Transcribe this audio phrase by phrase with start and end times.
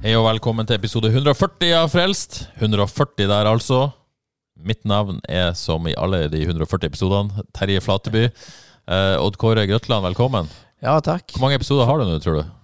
[0.00, 2.38] Hei og velkommen til episode 140 av Frelst.
[2.60, 3.90] 140 der, altså.
[4.64, 8.22] Mitt navn er som i alle de 140 episodene Terje Flateby.
[8.30, 10.48] Eh, Odd Kåre Grøtland, velkommen.
[10.80, 11.34] Ja, takk.
[11.34, 12.56] Hvor mange episoder har du nå, tror du?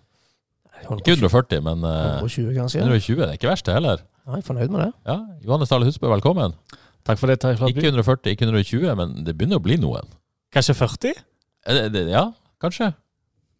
[0.96, 2.82] Ikke 140, men eh, 120, kanskje.
[2.84, 3.20] 120.
[3.20, 4.02] Det er ikke verst, det heller.
[4.26, 4.90] Nei, jeg er fornøyd med det.
[5.08, 6.56] Ja, Johannes Dale Husbø, velkommen.
[7.06, 7.84] Takk for det, Terje Flateby.
[7.84, 10.08] Ikke 140, ikke 120, men det begynner å bli noen.
[10.56, 11.12] Kanskje 40?
[11.66, 12.30] Eh, det- det- Ja,
[12.62, 12.94] kanskje.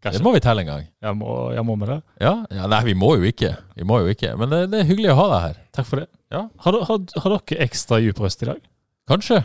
[0.06, 0.20] Kanskje.
[0.20, 0.86] Det må vi telle en gang.
[1.02, 1.98] Jeg må, jeg må med det.
[2.22, 3.56] Ja, ja Nei, vi må jo ikke.
[3.74, 4.32] Vi må jo ikke.
[4.38, 5.60] Men det, det er hyggelig å ha deg her.
[5.74, 6.06] Takk for det.
[6.30, 6.46] Ja.
[6.62, 8.62] Har, har, har dere ekstra dyp røst i dag?
[9.06, 9.40] Kanskje.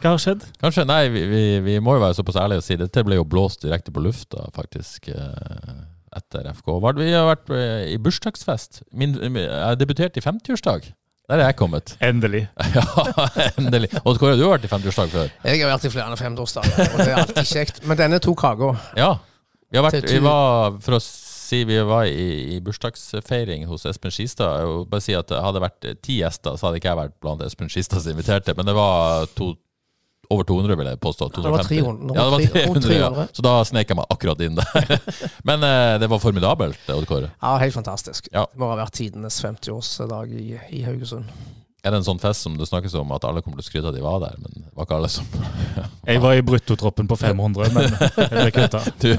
[0.00, 0.42] Hva har skjedd?
[0.60, 3.28] Kanskje, nei, vi, vi, vi må jo være såpass ærlige og si dette ble jo
[3.28, 5.70] blåst direkte på lufta, faktisk, eh,
[6.16, 6.74] etter FK.
[7.00, 8.82] Vi har vært eh, i bursdagsfest.
[8.92, 10.90] Min, jeg debuterte i 50-årsdag.
[11.26, 11.96] Der er jeg kommet.
[12.10, 12.44] Endelig.
[12.76, 12.84] Ja,
[13.58, 13.88] endelig.
[14.04, 15.32] Og Kåre, du har vært i 50-årsdag før.
[15.48, 17.80] Jeg har vært i flere enn femteårsdager, og det er alltid kjekt.
[17.88, 18.68] Men denne tok kaka.
[19.00, 19.08] Ja.
[19.76, 24.62] Vi, vært, vi var, for å si, vi var i, i bursdagsfeiring hos Espen Skistad.
[24.62, 27.16] Jeg vil bare si at det hadde vært ti gjester, så hadde ikke jeg vært
[27.22, 28.56] blant Espen Skistads inviterte.
[28.56, 29.52] Men det var to,
[30.32, 31.28] over 200, vil jeg påstå.
[31.36, 31.76] det var 250.
[31.76, 32.16] 300.
[32.16, 33.26] Ja, det var 300, ja.
[33.36, 34.96] Så da snek jeg meg akkurat inn der.
[35.48, 37.30] Men eh, det var formidabelt, Odd Kåre.
[37.42, 38.32] Ja, helt fantastisk.
[38.32, 38.48] Ja.
[38.50, 40.48] Det må ha vært tidenes 50-årsdag i,
[40.80, 41.30] i Haugesund.
[41.86, 43.86] Er det en sånn fest som det snakkes om at alle kommer til å skryte
[43.86, 45.26] av at de var der, men var ikke alle som
[46.10, 47.86] Jeg var i bruttotroppen på 500, men
[48.24, 48.80] jeg ble kutta.
[48.98, 49.12] Du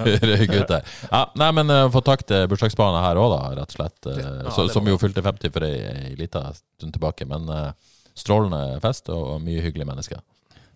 [0.52, 0.90] gutter.
[1.08, 4.00] Ja, nei, men uh, få takk til bursdagsbarna her òg, da, rett og slett.
[4.04, 5.78] Uh, Ja, så, som jo fylte 50 for ei,
[6.12, 7.28] ei lita stund tilbake.
[7.30, 7.72] Men uh,
[8.18, 10.22] strålende fest og mye hyggelige mennesker.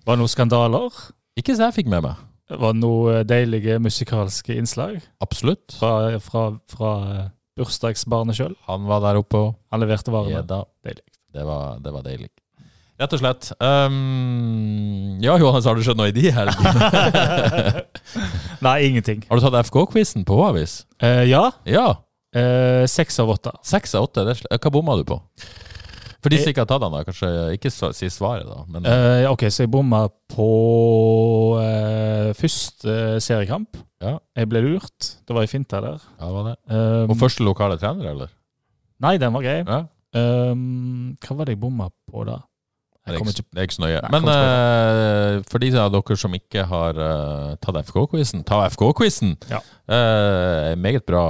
[0.08, 1.04] Var det noen skandaler?
[1.40, 2.24] Ikke så jeg fikk med meg.
[2.52, 5.76] Var det noen deilige musikalske innslag Absolutt.
[5.80, 6.92] fra, fra, fra
[7.60, 8.56] bursdagsbarnet sjøl?
[8.68, 10.40] Han var der oppe Han leverte varene.
[10.40, 10.64] gjedda.
[10.88, 11.06] Deilig.
[11.34, 12.30] Det var, det var deilig.
[13.02, 13.48] Rett og slett.
[13.58, 17.82] Um, ja, Johannes, har du skjønt noe i de helgene?
[18.68, 19.24] Nei, ingenting.
[19.30, 20.84] har du tatt FK-quizen på Avis?
[21.02, 21.48] Uh, ja.
[21.66, 21.88] Ja.
[22.36, 23.56] Uh, Seks av åtte.
[23.66, 24.28] Seks av åtte.
[24.54, 25.18] Hva bomma du på?
[26.22, 28.60] For de som Eh, ikke har tatt den, da, kanskje ikke si svaret, da.
[28.70, 30.50] Men Uh, ok, så jeg bomma på
[31.58, 33.80] uh, første seriekamp.
[34.02, 34.20] Ja.
[34.38, 35.16] Jeg ble lurt.
[35.26, 35.98] Det var ei finte der.
[35.98, 36.56] ja, det var det?
[36.70, 38.30] Um, Og første lokale trener, eller?
[39.02, 39.58] Nei, den var grei.
[39.66, 39.82] Ja.
[40.12, 42.42] Um, hva var det jeg bomma på da?
[43.02, 44.02] Det er, ikke, det er ikke så nøye.
[44.04, 49.34] Nei, Men uh, for de av dere som ikke har uh, tatt FK-quizen, ta FK-quizen!
[49.50, 49.62] Ja.
[49.90, 51.24] Uh, meget bra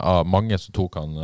[0.00, 1.16] av mange som tok han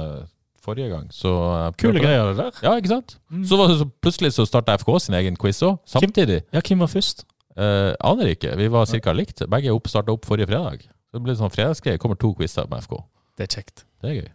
[0.65, 1.11] forrige gang.
[1.13, 1.31] Så,
[1.79, 2.63] Kule greier, det der.
[2.65, 3.19] Ja, ikke sant?
[3.29, 3.45] Mm.
[3.47, 6.41] Så, var så plutselig så starta FK sin egen quiz òg, samtidig.
[6.57, 7.27] Ja, hvem var først?
[7.57, 8.55] Aner ikke.
[8.57, 9.15] Vi var ca.
[9.17, 9.45] likt.
[9.53, 10.89] Begge opp, starta opp forrige fredag.
[11.11, 12.01] Så det blir sånn fredagsgreie.
[12.01, 12.99] Kommer to quizer med FK.
[13.37, 13.85] Det er kjekt.
[14.01, 14.33] Det er gøy.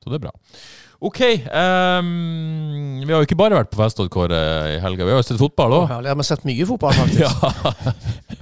[0.00, 0.32] Så det er bra.
[1.00, 1.20] OK.
[1.48, 4.40] Um, vi har jo ikke bare vært på fest Kåre,
[4.74, 5.06] i helga.
[5.08, 5.92] Vi har jo sett fotball òg.
[6.04, 7.24] vi Har sett mye fotball, faktisk?
[7.30, 7.94] Ja.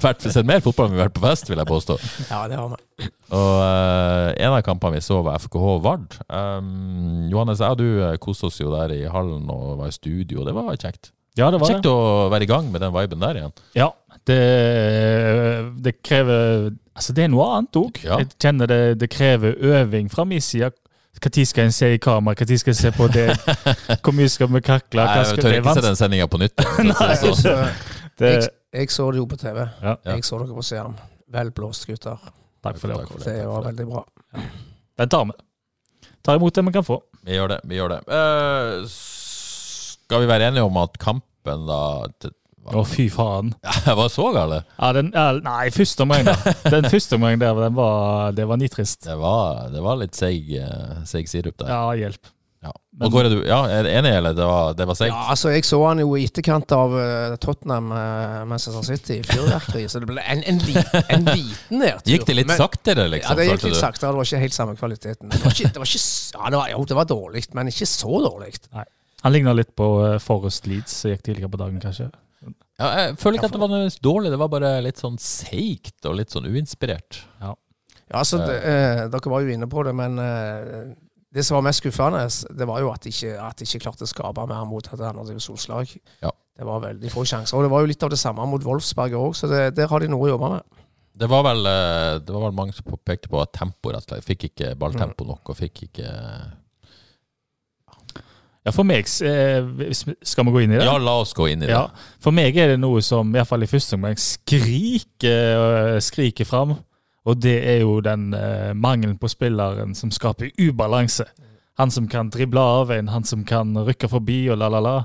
[0.02, 1.96] Vært, sett mer fotball enn vi har vært på fest, vil jeg påstå.
[2.30, 3.06] Ja, det har vi.
[3.34, 6.18] Og uh, en av kampene vi så, var FKH Vard.
[6.26, 9.94] Um, Johannes, jeg og du eh, koste oss jo der i hallen og var i
[9.94, 10.42] studio.
[10.46, 11.12] Det var kjekt.
[11.38, 11.94] Ja, det var Kjekt det.
[11.94, 13.54] å være i gang med den viben der igjen.
[13.78, 13.92] Ja,
[14.26, 14.42] det,
[15.84, 18.00] det krever Altså, det er noe annet òg.
[18.02, 18.16] Ja.
[18.18, 20.72] Jeg kjenner det, det krever øving fra min side.
[21.24, 22.36] Når skal en se i kamera?
[22.38, 23.26] Når skal en se på det?
[24.04, 25.04] Hvor mye skal vi kakle?
[25.04, 26.64] Nei, jeg tør det ikke se den sendinga på nytt.
[26.86, 27.72] Nei, for å si det sånn.
[27.78, 29.60] Så, Det, jeg, jeg så det jo på TV.
[29.82, 29.96] Ja.
[30.12, 30.96] Jeg så dere på skjerm.
[31.34, 32.18] Vel blåst, gutter.
[32.64, 32.96] takk for det.
[33.02, 34.02] Takk for Det det var veldig bra.
[34.98, 35.36] Den tar vi.
[36.26, 36.98] Tar imot det vi kan få.
[37.22, 37.60] Vi gjør det.
[37.70, 38.00] vi gjør det.
[38.10, 41.80] Uh, skal vi være enige om at kampen da
[42.76, 43.54] Å, fy faen.
[43.88, 44.62] Ja, var så gale?
[44.76, 46.34] Ja, den, ja, nei, første omgang, da.
[46.68, 49.04] Den første omgang der, den var, det var nitrist.
[49.06, 51.72] Det var, det var litt seig, eh, seig sirup der.
[51.72, 52.34] Ja, hjelp.
[52.58, 52.72] Ja.
[53.06, 54.34] Og er, du ja, er det enig, eller?
[54.34, 55.12] Det var, det var seigt?
[55.12, 59.26] Ja, altså Jeg så han jo i etterkant av uh, Tottenham uh, Manchester City i
[59.26, 60.74] fyrverkeri, så det ble en, en, li,
[61.04, 62.10] en liten nedtur.
[62.10, 63.30] Gikk det litt Men- saktere, liksom?
[63.30, 63.80] Ja, det gikk litt du?
[63.80, 64.10] saktere.
[64.10, 65.30] Det var ikke helt samme kvaliteten.
[65.30, 67.90] Det var ikke, det var ikke ja, det var, jo, det var dårlig, men ikke
[67.94, 68.52] så dårlig.
[69.22, 72.10] Han ligna litt på uh, Forest Leeds som gikk tidligere på dagen, kanskje.
[72.78, 76.06] Ja, jeg føler ikke at det var noe dårlig, det var bare litt sånn seigt
[76.06, 77.24] og litt sånn uinspirert.
[77.42, 77.56] Ja,
[78.14, 80.92] altså, det, eh, Dere var jo inne på det, men eh,
[81.34, 82.22] det som var mest skuffende,
[82.54, 85.02] det var jo at de ikke, at de ikke klarte å skape mer mot et
[85.10, 85.90] andredivisjonslag.
[86.22, 86.30] Ja.
[86.58, 87.58] Det var veldig få sjanser.
[87.58, 90.02] Og det var jo litt av det samme mot Wolfsberg òg, så det, der har
[90.02, 90.78] de noe å jobbe med.
[91.18, 94.14] Det var vel, eh, det var vel mange som pekte på at tempo rett og
[94.14, 94.26] slett.
[94.26, 96.14] Fikk ikke balltempo nok, og fikk ikke
[98.68, 100.84] Ja, for meg eh, Skal vi gå inn i det?
[100.84, 101.72] Ja, la oss gå inn i det.
[101.72, 101.86] Ja,
[102.20, 105.62] For meg er det noe som i hvert fall i første omgang skriker,
[105.94, 106.76] øh, skriker fram.
[107.28, 111.26] Og det er jo den eh, mangelen på spilleren som skaper ubalanse.
[111.80, 115.02] Han som kan drible av en, han som kan rykke forbi og la-la-la.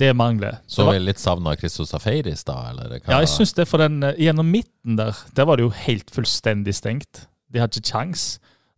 [0.00, 0.56] Det mangler.
[0.66, 2.96] Så vi litt savna Christos Afeiris da, eller?
[3.04, 6.10] ja, jeg syns det, for den eh, gjennom midten der, der var det jo helt
[6.12, 7.26] fullstendig stengt.
[7.52, 8.24] De hadde ikke kjangs.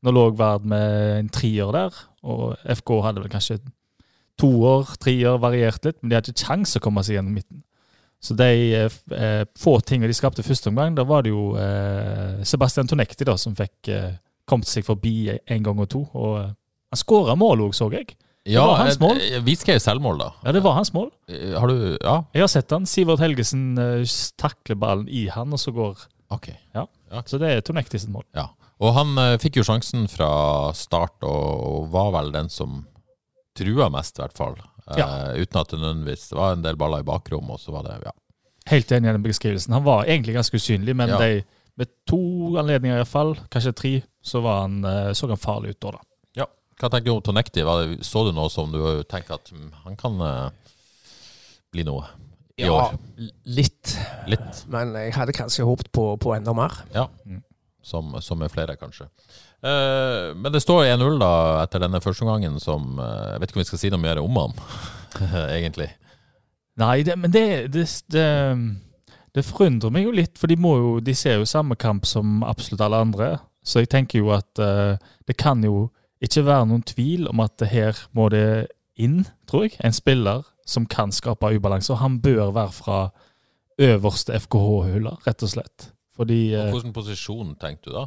[0.04, 1.94] Nå lå Vard med en trier der,
[2.26, 3.60] og FK hadde vel kanskje
[4.40, 7.62] toer, treer, variert litt, men de hadde ikke kjangs å komme seg gjennom midten.
[8.24, 12.40] Så de eh, eh, få tingene de skapte første omgang, da var det jo eh,
[12.48, 14.14] Sebastian Tonekti da, som fikk eh,
[14.48, 16.00] kommet seg forbi en gang og to.
[16.16, 16.52] Og eh,
[16.94, 18.14] han skåra mål òg, så jeg.
[18.48, 19.20] ja, var hans eh, mål.
[19.44, 20.30] Vi skrev selvmål, da.
[20.46, 21.10] Ja, det var hans mål.
[21.58, 22.88] Har du Ja, Jeg har sett han.
[22.88, 23.76] Sivert Helgesen
[24.40, 26.48] takler ballen i han, og så går ok.
[26.74, 26.86] Ja.
[27.28, 28.24] Så det er Tonekti sitt mål.
[28.34, 28.48] Ja.
[28.80, 32.86] Og han fikk jo sjansen fra start, og var vel den som
[33.56, 34.56] trua mest, i hvert fall.
[34.98, 35.06] Ja.
[35.32, 37.86] Uh, Uten at det nødvendigvis Det var en del baller i bakrommet, og så var
[37.88, 38.12] det Ja.
[38.66, 39.74] Helt enig i den beskrivelsen.
[39.76, 41.18] Han var egentlig ganske usynlig, men Ja.
[41.18, 41.44] de,
[41.76, 45.90] med to anledninger iallfall, kanskje tre, så var han, eh, så han farlig ut da.
[45.90, 46.00] da.
[46.80, 47.62] Hva tenker du om Tonekti?
[48.02, 50.50] Så du noe som du tenker at mm, han kan uh,
[51.72, 52.08] bli noe
[52.58, 52.96] i år?
[53.46, 53.94] litt.
[54.30, 56.82] Litt, Men jeg hadde kanskje håpet på, på enda mer.
[57.84, 59.06] som, som er flere, kanskje.
[59.64, 61.32] Eh, men det står 1-0 da
[61.62, 64.20] etter denne første omgangen som eh, Jeg vet ikke om vi skal si noe mer
[64.20, 64.58] om han,
[65.56, 65.88] egentlig.
[66.80, 68.28] Nei, det, men det, det, det,
[69.32, 72.42] det forundrer meg jo litt, for de, må jo, de ser jo samme kamp som
[72.44, 73.28] absolutt alle andre.
[73.64, 75.86] Så jeg tenker jo at uh, det kan jo
[76.24, 78.66] ikke være noen tvil om at her må det
[79.00, 81.92] inn, tror jeg, en spiller som kan skape ubalanse.
[81.94, 82.98] Og han bør være fra
[83.80, 85.88] øverste FKH-hylla, rett og slett.
[86.18, 88.04] Fordi Og Hvilken posisjon tenkte du da?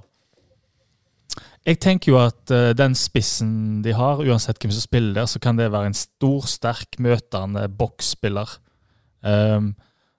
[1.68, 5.42] Jeg tenker jo at uh, den spissen de har, uansett hvem som spiller der, så
[5.44, 8.54] kan det være en stor, sterk, møtende boksspiller.
[9.28, 9.74] Um,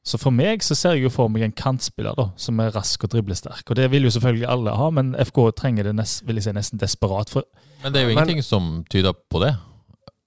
[0.05, 3.03] så for meg så ser jeg jo for meg en kantspiller da, som er rask
[3.05, 3.65] og driblesterk.
[3.69, 6.55] Og det vil jo selvfølgelig alle ha, men FK trenger det nest, vil jeg si,
[6.57, 7.33] nesten desperat.
[7.33, 7.49] For
[7.83, 9.55] Men det er jo Men- ingenting som tyder på det.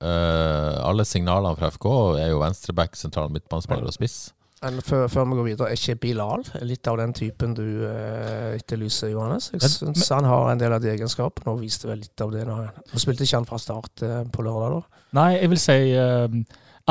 [0.02, 1.86] Uh, alle signalene fra FK
[2.18, 4.32] er jo venstreback, sentral midtbanespiller og spiss.
[4.62, 9.10] Før, før vi går videre, er ikke Bilal litt av den typen du eh, etterlyser,
[9.10, 9.48] Johannes?
[9.56, 12.44] Jeg syns han har en del av de egenskapene, og viste vel litt av det.
[12.46, 12.58] Nå.
[12.70, 15.02] nå spilte ikke han fra start eh, på lørdag, da.
[15.18, 16.36] Nei, jeg vil si eh,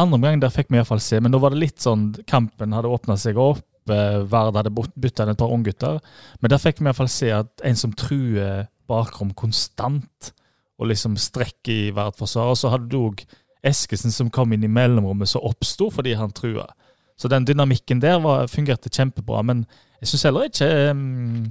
[0.00, 2.90] Andre omgang der fikk vi iallfall se, men nå var det litt sånn Kampen hadde
[2.90, 3.62] åpna seg opp.
[3.94, 6.02] eh, Vard hadde bytta inn et par unggutter.
[6.42, 10.32] Men der fikk vi iallfall se at en som truer bakrom konstant,
[10.80, 12.50] og liksom strekker i Vard-forsvaret.
[12.50, 13.22] Og så hadde du òg
[13.62, 16.66] Eskesen som kom inn i mellomrommet, som oppsto fordi han trua.
[17.20, 19.42] Så den dynamikken der var, fungerte kjempebra.
[19.44, 19.66] Men
[20.00, 21.50] jeg syns heller ikke um,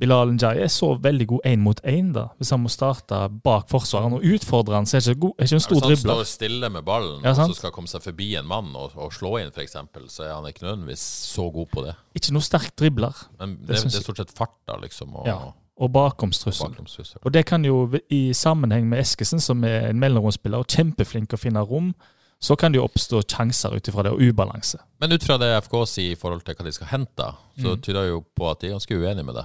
[0.00, 2.28] Bilal Njay er så veldig god én mot én, da.
[2.40, 5.58] Hvis han må starte bak forsvareren og utfordre han, så er ikke, god, er ikke
[5.58, 6.14] en stor Hvis han dribler.
[6.14, 9.12] står stille med ballen Ja, og så skal komme seg forbi en mann og, og
[9.12, 9.76] slå inn, f.eks.,
[10.14, 11.02] så er han ikke nødvendigvis
[11.34, 11.96] så god på det.
[12.16, 13.18] Ikke noe sterk dribler.
[13.42, 15.36] Men Det det, det, er stort sett farta, liksom, og, Ja.
[15.80, 16.78] og bakomstrussel.
[17.20, 21.40] Og det kan jo i sammenheng med Eskesen, som er en mellomromsspiller og kjempeflink å
[21.40, 21.92] finne rom,
[22.40, 24.78] så kan det jo oppstå sjanser ut ifra det, og ubalanse.
[25.00, 27.26] Men ut fra det FK sier i forhold til hva de skal hente,
[27.60, 27.80] så Mm.
[27.82, 29.44] tyder det jo på at de er ganske uenige med det.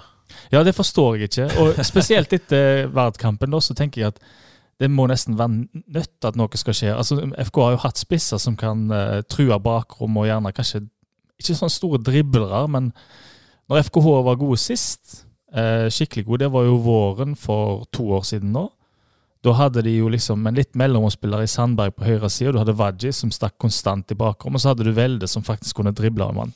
[0.51, 1.49] Ja, det forstår jeg ikke.
[1.59, 4.19] Og spesielt etter Vard-kampen, da, så tenker jeg at
[4.79, 6.95] det må nesten være nødt at noe skal skje.
[6.95, 10.81] Altså, FK har jo hatt spisser som kan uh, true bakrom, og gjerne kanskje
[11.39, 12.93] ikke sånne store driblere, men
[13.69, 18.23] når FKH var gode sist, uh, skikkelig gode, det var jo våren for to år
[18.27, 18.69] siden nå.
[19.45, 22.61] Da hadde de jo liksom en litt mellomspiller i Sandberg på høyre side, og du
[22.63, 25.93] hadde Wadji som stakk konstant i bakrom, og så hadde du Velde som faktisk kunne
[25.93, 26.55] drible en mann.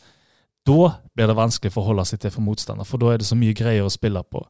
[0.65, 3.27] Da blir det vanskelig for å forholde seg til for motstander, for da er det
[3.29, 4.41] så mye greier å spille på.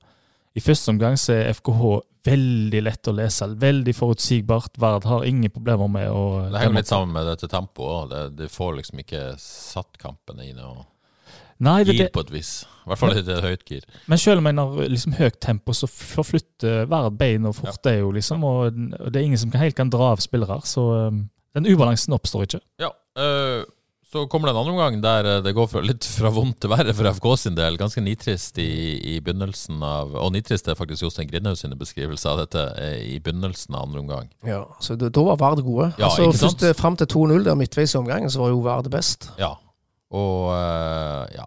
[0.56, 1.84] I første omgang så er FKH
[2.30, 4.80] veldig lett å lese, veldig forutsigbart.
[4.82, 8.38] Vard har ingen problemer med å Det henger litt sammen med dette tempoet òg.
[8.40, 10.88] De får liksom ikke satt kampene i noe
[11.60, 12.52] Nei, det, gir det, på et vis.
[12.86, 13.88] I hvert fall i et høyt gir.
[14.08, 17.98] men selv om en har liksom høyt tempo, så forflytter hver bein og fort, det
[17.98, 20.62] er jo liksom, og og det er ingen som helt kan dra av spillere.
[20.66, 21.26] Så um,
[21.58, 22.62] den ubalansen oppstår ikke.
[22.82, 22.90] Ja,
[23.20, 23.68] øh,
[24.10, 26.72] så kommer det en annen omgang der øh, det går fra, litt fra vondt til
[26.72, 27.78] verre for FK sin del.
[27.78, 32.42] Ganske nitrist i, i begynnelsen av Og nitrist er faktisk Jostein Grindhaug sine beskrivelser av
[32.42, 34.32] dette eh, i begynnelsen av andre omgang.
[34.48, 35.92] Ja, så da, da var Vard gode.
[36.00, 36.58] Ja, altså, ikke sant?
[36.58, 39.30] først, eh, Fram til 2-0 der midtveis i omgangen, så var jo Vard best.
[39.38, 39.54] Ja.
[40.16, 41.46] Og øh, ja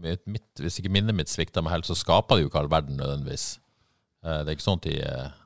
[0.00, 2.72] mitt, mitt, Hvis ikke minnet mitt svikter meg helt, så skaper de jo ikke all
[2.72, 3.58] verden nødvendigvis.
[4.24, 5.36] Eh, det er ikke sånn at de eh,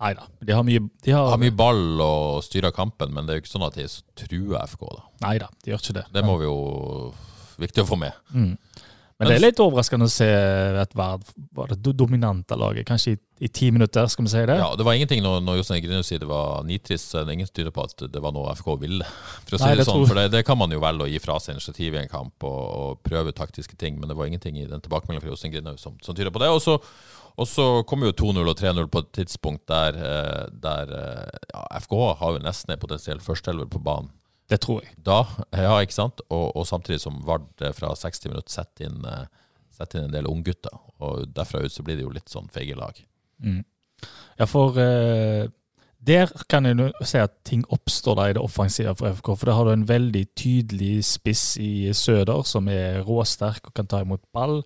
[0.00, 0.22] Nei da.
[0.48, 3.42] De har mye, de har, Har mye ball og styrer kampen, men det er jo
[3.44, 3.84] ikke sånn at de
[4.16, 4.86] truer FK.
[4.88, 5.02] da.
[5.26, 6.04] Nei da, de gjør ikke det.
[6.14, 6.56] Det må vi jo
[7.60, 8.16] Viktig å få med.
[8.32, 8.54] Mm.
[9.20, 10.26] Men det er litt overraskende å se
[10.80, 14.56] et Vard var det dominante laget, kanskje i, i ti minutter, skal vi si det?
[14.56, 17.36] Ja, Det var ingenting når, når Jostein Grinus sier det var nitrist, så er det
[17.36, 19.04] ingen som tyder på at det var noe FK ville.
[19.44, 21.10] For å si Nei, det det sånn, for det, det kan man jo velge å
[21.10, 24.30] gi fra seg initiativ i en kamp og, og prøve taktiske ting, men det var
[24.30, 26.48] ingenting i den tilbakemeldingen fra Jostein Grinus som, som tyder på det.
[26.56, 26.78] Og så,
[27.36, 31.66] og så kom jo 2-0 og 3-0 på et tidspunkt der, eh, der eh, ja,
[31.84, 34.08] FK har jo nesten en potensiell førsteelver på banen.
[34.50, 34.96] Det tror jeg.
[35.06, 35.20] Da,
[35.54, 36.22] ja, ikke sant?
[36.28, 39.28] Og, og samtidig som Vard eh, fra 60 minutter setter inn, eh,
[39.76, 40.74] setter inn en del unggutter.
[41.04, 42.98] Og derfra ut så blir det jo litt sånn feige lag.
[43.44, 43.62] Mm.
[44.40, 45.46] Ja, for eh,
[46.00, 49.32] der kan jeg nå si at ting oppstår da i det offensive for FK.
[49.36, 53.88] For der har du en veldig tydelig spiss i Søder, som er råsterk og kan
[53.90, 54.62] ta imot ball.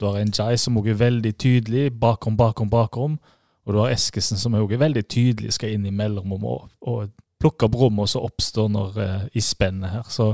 [0.00, 3.18] Du har en Jai som også er veldig tydelig, bakom, bakom, bakom.
[3.66, 7.10] Og du har Eskesen som også er veldig tydelig, skal inn i mellomrom og, og
[7.38, 10.06] plukke opp rommet som oppstår når, eh, i spennet her.
[10.10, 10.32] Så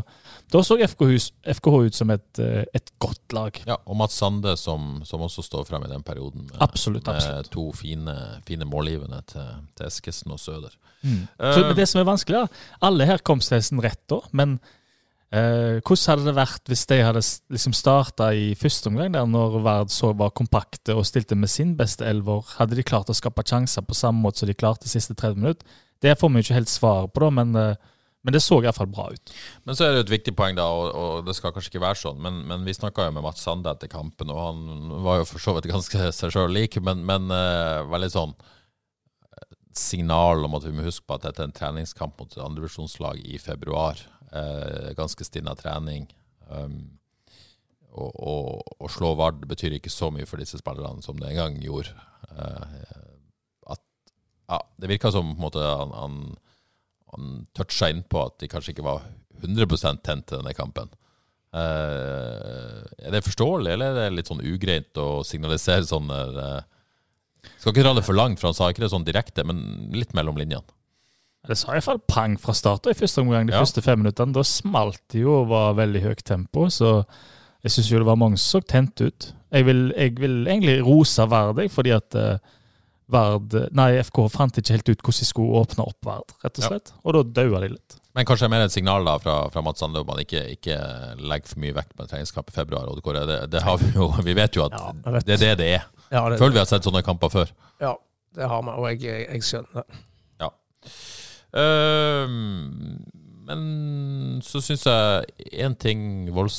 [0.53, 3.61] da så FKH, FKH ut som et, eh, et godt lag.
[3.67, 6.47] Ja, og Mats Sande som, som også står frem i den perioden.
[6.49, 8.15] Med, Absolutt, Med to fine,
[8.47, 10.73] fine målgivende til, til Eskesen og Søder.
[11.03, 11.29] Mm.
[11.39, 12.49] Uh, Så, det som er vanskelig,
[12.81, 14.59] Alle her kom seg nesten rett da, men
[15.35, 19.59] eh, hvordan hadde det vært hvis de hadde liksom starta i første omgang, der når
[19.65, 22.47] Vard så var kompakte og stilte med sin beste elver?
[22.57, 25.43] Hadde de klart å skape sjanser på samme måte som de klarte de siste 30
[25.43, 25.83] minutter?
[26.03, 27.93] Det får vi ikke helt svar på, da, men, eh,
[28.25, 29.35] men det så iallfall bra ut.
[29.69, 32.01] Men så er det et viktig poeng, da, og, og det skal kanskje ikke være
[32.01, 35.29] sånn, men, men vi snakka jo med Mats Sande etter kampen, og han var jo
[35.35, 39.47] for så vidt ganske seg sjøl lik, men, men uh, veldig sånn eh,
[39.77, 43.23] signal om at vi må huske på at dette er en treningskamp mot et andrevisjonslag
[43.25, 44.01] i februar.
[44.35, 46.09] Uh, ganske stinna trening.
[46.51, 46.99] Um,
[47.95, 51.59] og, å slå Vard betyr ikke så mye for disse spillerne som det en gang
[51.63, 51.95] gjorde.
[52.35, 53.03] Eh,
[54.51, 56.19] ja, det virka som på en måte han, han,
[57.15, 59.03] han toucha innpå at de kanskje ikke var
[59.43, 60.91] 100 tent til denne kampen.
[61.55, 66.63] Eh, er det forståelig, eller er det litt sånn ugreit å signalisere sånn eh,
[67.61, 70.15] Skal ikke dra det for langt, for han sa ikke det sånn direkte, men litt
[70.17, 70.65] mellom linjene.
[71.45, 73.61] Det sa iallfall pang fra start i første omgang, de Ja.
[73.61, 74.33] første fem minuttene.
[74.33, 77.05] Da smalt det jo og var veldig høyt tempo, så
[77.63, 79.33] jeg syns jo det var mange som så tent ut.
[79.53, 82.39] Jeg vil, jeg vil egentlig rose verdig, fordi at eh,
[83.13, 86.63] Vard Nei, FK fant ikke helt ut hvordan de skulle åpne opp Verd, rett og
[86.65, 86.69] Ja.
[86.71, 86.93] slett.
[87.05, 87.97] Og da daua de litt.
[88.15, 90.77] Men kanskje mer et signal da fra, fra Mats Sande om at man ikke, ikke
[91.19, 92.87] legger for mye vekt på en treningskamp i februar.
[92.89, 95.27] Og det, det, det har vi jo Vi vet jo at Ja, vet.
[95.27, 95.85] det er det det er.
[96.13, 97.51] Ja, det, Føler vi har sett sånne kamper før.
[97.81, 97.95] ja,
[98.35, 99.85] det har vi, og jeg, jeg, jeg skjønner det.
[101.55, 102.99] Ehm,
[103.45, 106.01] men så syns jeg én ting
[106.33, 106.57] Vols,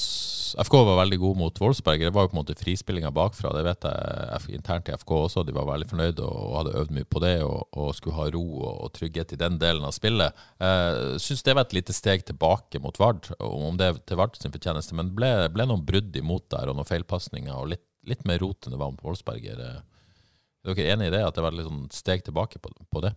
[0.62, 2.04] FK var veldig god mot Wolfsberg.
[2.04, 3.52] Det var jo på en måte frispillinga bakfra.
[3.56, 5.44] Det vet jeg internt i FK også.
[5.48, 8.44] De var veldig fornøyde og hadde øvd mye på det og, og skulle ha ro
[8.44, 10.46] og, og trygghet i den delen av spillet.
[10.62, 14.38] Uh, syns det var et lite steg tilbake mot Vard, om det er til Vard
[14.40, 14.96] sin fortjeneste.
[14.98, 18.44] Men det ble, ble noen brudd imot der og noen feilpasninger og litt, litt mer
[18.46, 19.60] rot enn det var mot Wolfsberger.
[19.60, 19.84] Er,
[20.64, 21.26] er dere enig i det?
[21.26, 23.16] At det var et sånn steg tilbake på, på det?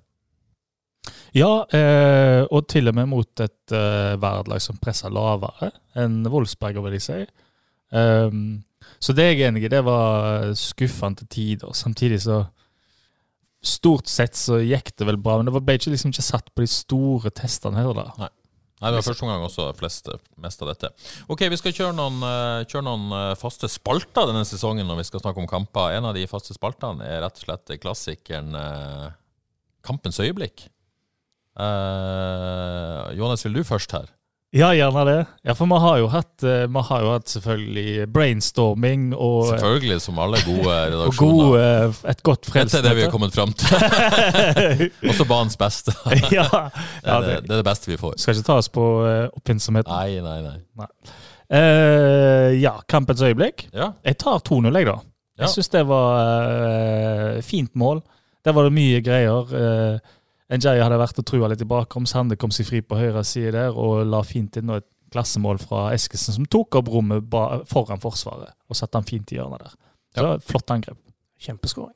[1.37, 6.85] Ja, eh, og til og med mot et eh, Vard-lag som presser lavere enn Wolfsberger,
[6.85, 7.19] vil jeg si.
[7.93, 8.63] Um,
[9.01, 9.71] så det er jeg enig i.
[9.73, 11.73] Det var skuffende tider.
[11.77, 12.47] Samtidig så
[13.59, 16.63] Stort sett så gikk det vel bra, men det ble ikke, liksom ikke satt på
[16.63, 17.91] de store testene her.
[17.91, 18.29] da.
[18.79, 20.07] Nei, det var første omgang også flest,
[20.39, 20.93] mest av dette.
[21.27, 25.09] Ok, Vi skal kjøre noen, eh, kjøre noen eh, faste spalter denne sesongen når vi
[25.09, 25.97] skal snakke om kamper.
[25.97, 29.09] En av de faste spaltene er rett og slett klassikeren eh,
[29.83, 30.69] Kampens øyeblikk.
[31.59, 34.07] Eh, Johannes, vil du først her?
[34.57, 35.17] Ja, gjerne det.
[35.45, 40.19] Ja, For vi har jo hatt, eh, har jo hatt selvfølgelig brainstorming og, Selvfølgelig, som
[40.25, 41.45] alle gode og redaksjoner.
[41.45, 44.89] god, eh, et godt Dette er det vi har kommet fram til.
[45.11, 45.93] Også banens beste.
[46.33, 48.17] ja, Det ja, er det, det det er det beste vi får.
[48.17, 49.93] skal ikke ta oss på uh, oppfinnsomheten.
[49.93, 50.89] Nei, nei, nei.
[51.49, 53.69] Eh, ja, kampens øyeblikk.
[53.73, 54.97] Ja, Jeg tar 2-0, jeg, da.
[55.39, 55.45] Ja.
[55.45, 56.17] Jeg syns det var
[57.37, 58.01] uh, fint mål.
[58.45, 59.53] Der var det mye greier.
[59.53, 60.17] Uh,
[60.51, 62.09] Njay hadde vært og trua litt i bakrommet.
[62.09, 65.91] Sande kom seg fri på høyre side der og la fint inn et klassemål fra
[65.97, 69.71] Eskesen, som tok opp rommet ba foran Forsvaret og satte han fint i hjørnet der.
[70.15, 70.23] Så Ja.
[70.23, 70.99] det var et flott angrep.
[71.41, 71.95] Kjempeskåring.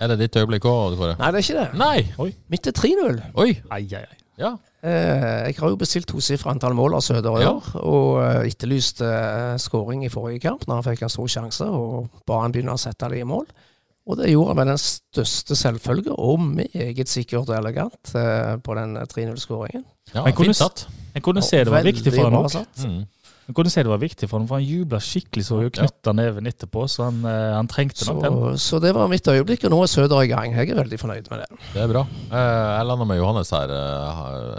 [0.00, 1.16] Er det ditt øyeblikk òg, Kåre?
[1.18, 1.74] Nei, det er ikke det.
[1.74, 2.32] Nei!
[2.48, 3.16] Midt til 3-0.
[3.34, 3.48] Oi!
[3.68, 4.18] Ai, ai, ai.
[4.38, 4.52] Ja.
[4.80, 7.50] Eh, jeg har jo bestilt tosifra antall mål av Søder i Ja.
[7.50, 11.66] år, og eh, etterlyste eh, skåring i forrige kamp når han fikk en stor sjanse,
[11.66, 13.48] og ba han begynne å sette det i mål.
[14.08, 18.74] Og det gjorde han med den største selvfølge, og meget sikkert og elegant eh, på
[18.78, 19.84] den 3-0-skåringen.
[20.14, 20.86] ja Men kunne fint satt.
[21.14, 23.06] En kunne se det var viktig for han bra òg.
[23.48, 26.12] Jeg kunne se det var viktig for ham, for han jubla skikkelig så hun knytta
[26.12, 28.58] neven etterpå, så han, eh, han trengte nok den.
[28.60, 30.52] så det var mitt øyeblikk, og nå er Søder i gang.
[30.56, 31.60] Jeg er veldig fornøyd med det.
[31.72, 32.02] Det er bra.
[32.28, 33.72] Eh, Jeg landa med Johannes her,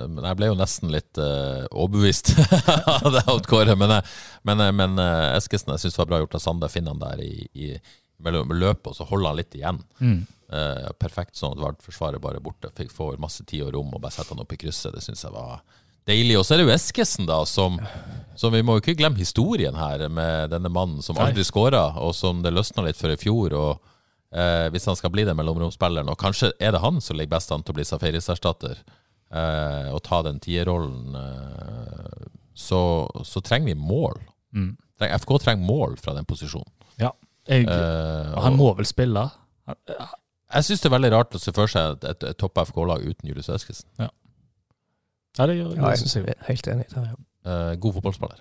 [0.09, 2.33] men jeg ble jo nesten litt overbevist
[2.97, 3.75] av det Kåre.
[3.77, 3.99] Men,
[4.45, 5.01] men, men
[5.37, 6.69] Eskesen jeg syns var bra gjort av Sande.
[6.69, 7.75] Finner han der i, i
[8.23, 9.81] mellom løpet, og så holder han litt igjen.
[9.99, 10.19] Mm.
[10.49, 12.71] Eh, perfekt sånn at Vard-forsvaret bare borte.
[12.75, 14.95] Fikk får masse tid og rom og bare sette han opp i krysset.
[14.95, 15.59] Det syns jeg var
[16.09, 16.39] deilig.
[16.39, 17.77] Og så er det jo Eskesen, da, som,
[18.39, 22.15] som Vi må jo ikke glemme historien her med denne mannen som aldri skåra, og
[22.17, 23.53] som det løsna litt for i fjor.
[23.53, 23.91] og
[24.33, 27.53] eh, Hvis han skal bli den mellomromsspilleren, og kanskje er det han som ligger best
[27.53, 28.81] an til å bli Safaris-erstatter,
[29.29, 32.81] eh, og ta den tierrollen, eh, så,
[33.23, 34.17] så trenger vi mål.
[34.55, 34.73] Mm.
[34.99, 36.73] FK trenger mål fra den posisjonen.
[36.99, 37.13] Ja.
[37.49, 39.23] Jeg, uh, han og- må vel spille.
[39.67, 39.77] Han-
[40.53, 43.03] Jeg syns det er veldig rart å se for seg et, et, et topp FK-lag
[43.05, 43.85] uten Julius Eskesen.
[43.99, 46.07] Ja, det gjør Ja, jeg.
[46.09, 47.03] jeg er helt enig i det.
[47.09, 47.17] Ja.
[47.49, 48.39] Uh, god fotballspiller.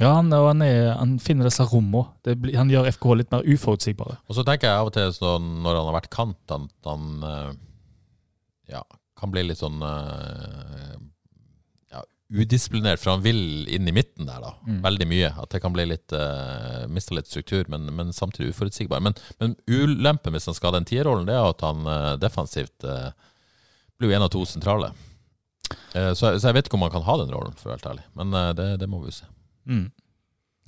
[0.00, 2.06] Ja, han, og han, er, han finner disse rommene.
[2.54, 4.18] Han gjør FK litt mer uforutsigbare.
[4.28, 7.24] Og så tenker jeg av og til så, når han har vært kant, at han
[7.26, 7.52] eh,
[8.74, 8.82] ja,
[9.18, 10.98] kan bli litt sånn ja,
[12.28, 14.52] udisiplinert, for han vil inn i midten der, da.
[14.68, 14.80] Mm.
[14.84, 15.32] Veldig mye.
[15.42, 19.00] At det kan bli litt uh, Miste litt struktur, men, men samtidig uforutsigbar.
[19.04, 22.84] Men, men ulempen hvis han skal ha den tierrollen, det er at han uh, defensivt
[22.84, 23.10] uh,
[23.98, 24.92] blir jo en av to sentrale.
[25.94, 27.80] Eh, så, så jeg vet ikke om han kan ha den rollen, for å være
[27.80, 28.04] helt ærlig.
[28.18, 29.28] Men eh, det, det må vi jo se.
[29.68, 29.86] Mm.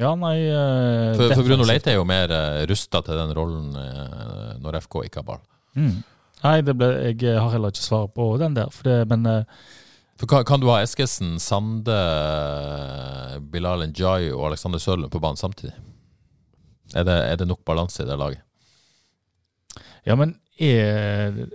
[0.00, 1.66] Ja, nei eh, For, for Bruno.
[1.68, 5.42] Leite er jo mer uh, rusta til den rollen eh, når FK ikke har ball.
[5.76, 5.98] Mm.
[6.40, 8.72] Nei, det ble, jeg har heller ikke svar på den der.
[8.72, 9.60] For det, men eh,
[10.26, 11.96] kan, kan du ha Eskesen, Sande,
[13.52, 15.72] Bilal Njay og Alexander Sørlund på banen samtidig?
[16.94, 18.42] Er det, er det nok balanse i det laget?
[20.04, 21.46] Ja, men er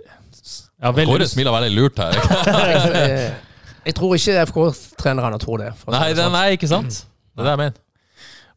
[0.80, 2.16] ja, veldig Kåre smiler veldig lurt her.
[3.86, 5.72] Jeg, tror ikke FK-trenerne tror det.
[5.78, 6.34] for nei, det det, sånn.
[6.34, 7.04] nei, ikke sant?
[7.36, 7.82] Det er det jeg mener.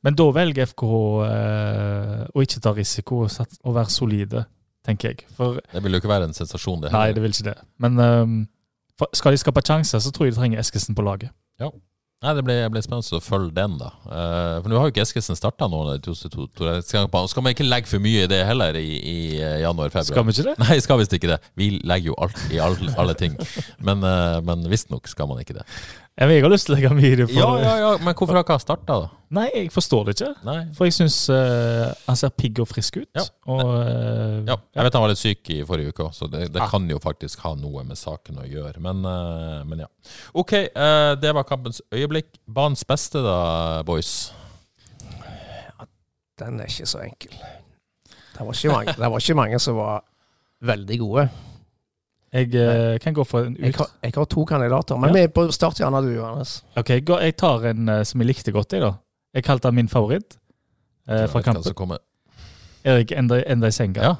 [0.01, 0.85] Men da velger FK
[1.27, 4.41] eh, å ikke ta risiko og, være solide,
[4.87, 5.27] tenker jeg.
[5.37, 6.93] For Det vil jo ikke være en sensasjon, det.
[6.95, 7.55] Nei, det vil ikke det.
[7.83, 8.39] Men ehm,
[8.99, 11.31] for, skal de skape sjanser, så tror jeg de trenger Eskesen på laget.
[11.59, 11.71] Ja.
[12.19, 13.93] Nei, det blir, blir spennende å følge den, da.
[14.03, 15.85] Eh, for nå har jo ikke Eskesen starta nå.
[16.11, 20.09] Skal man ikke legge for mye i det heller i, i eh, januar-februar?
[20.09, 20.55] Skal vi ikke det?
[20.65, 21.37] Nei, skal visst ikke det.
[21.55, 23.39] Vi legger jo alt i alle, alle ting.
[23.87, 25.63] Men, uh, men visstnok skal man ikke det.
[26.19, 27.25] Ja, Jeg har lyst til å legge mye i det.
[27.29, 29.09] For, Ja, ja, ja, Men hvorfor har ikke han starta, da?
[29.37, 30.31] Nei, jeg forstår det ikke.
[30.43, 30.57] Nei.
[30.75, 33.07] For jeg syns han ser pigg og frisk ut.
[33.15, 33.23] Ja.
[33.47, 36.49] Og, uh, Ja, jeg vet han var litt syk i forrige uke òg, så det,
[36.51, 36.67] det Ja.
[36.67, 38.81] kan jo faktisk ha noe med saken å gjøre.
[38.83, 39.87] Men, uh, men ja.
[40.33, 42.33] OK, eh, det var kampens øyeblikk.
[42.47, 44.33] Banens beste, da, boys?
[46.39, 47.31] Den er ikke så enkel.
[48.35, 50.03] Det var ikke mange, det var ikke mange som var
[50.63, 51.29] veldig gode.
[52.33, 55.13] Jeg uh, kan gå for en Jeg har, jeg har to kandidater, men Ja.
[55.13, 56.63] vi er på start gjerne du, Johannes.
[56.77, 58.93] Ok, jeg går- Jeg tar en uh, som jeg likte godt, jeg, da.
[59.33, 60.37] Jeg kalte han min favoritt
[61.09, 61.97] uh, fra kampen.
[62.85, 64.01] Erik Enda- Senga.
[64.01, 64.15] Ja.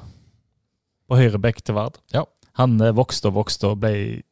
[1.08, 1.98] På høyre bekk til Vard.
[2.12, 2.24] Ja.
[2.58, 4.22] Han vokste og vokste og ble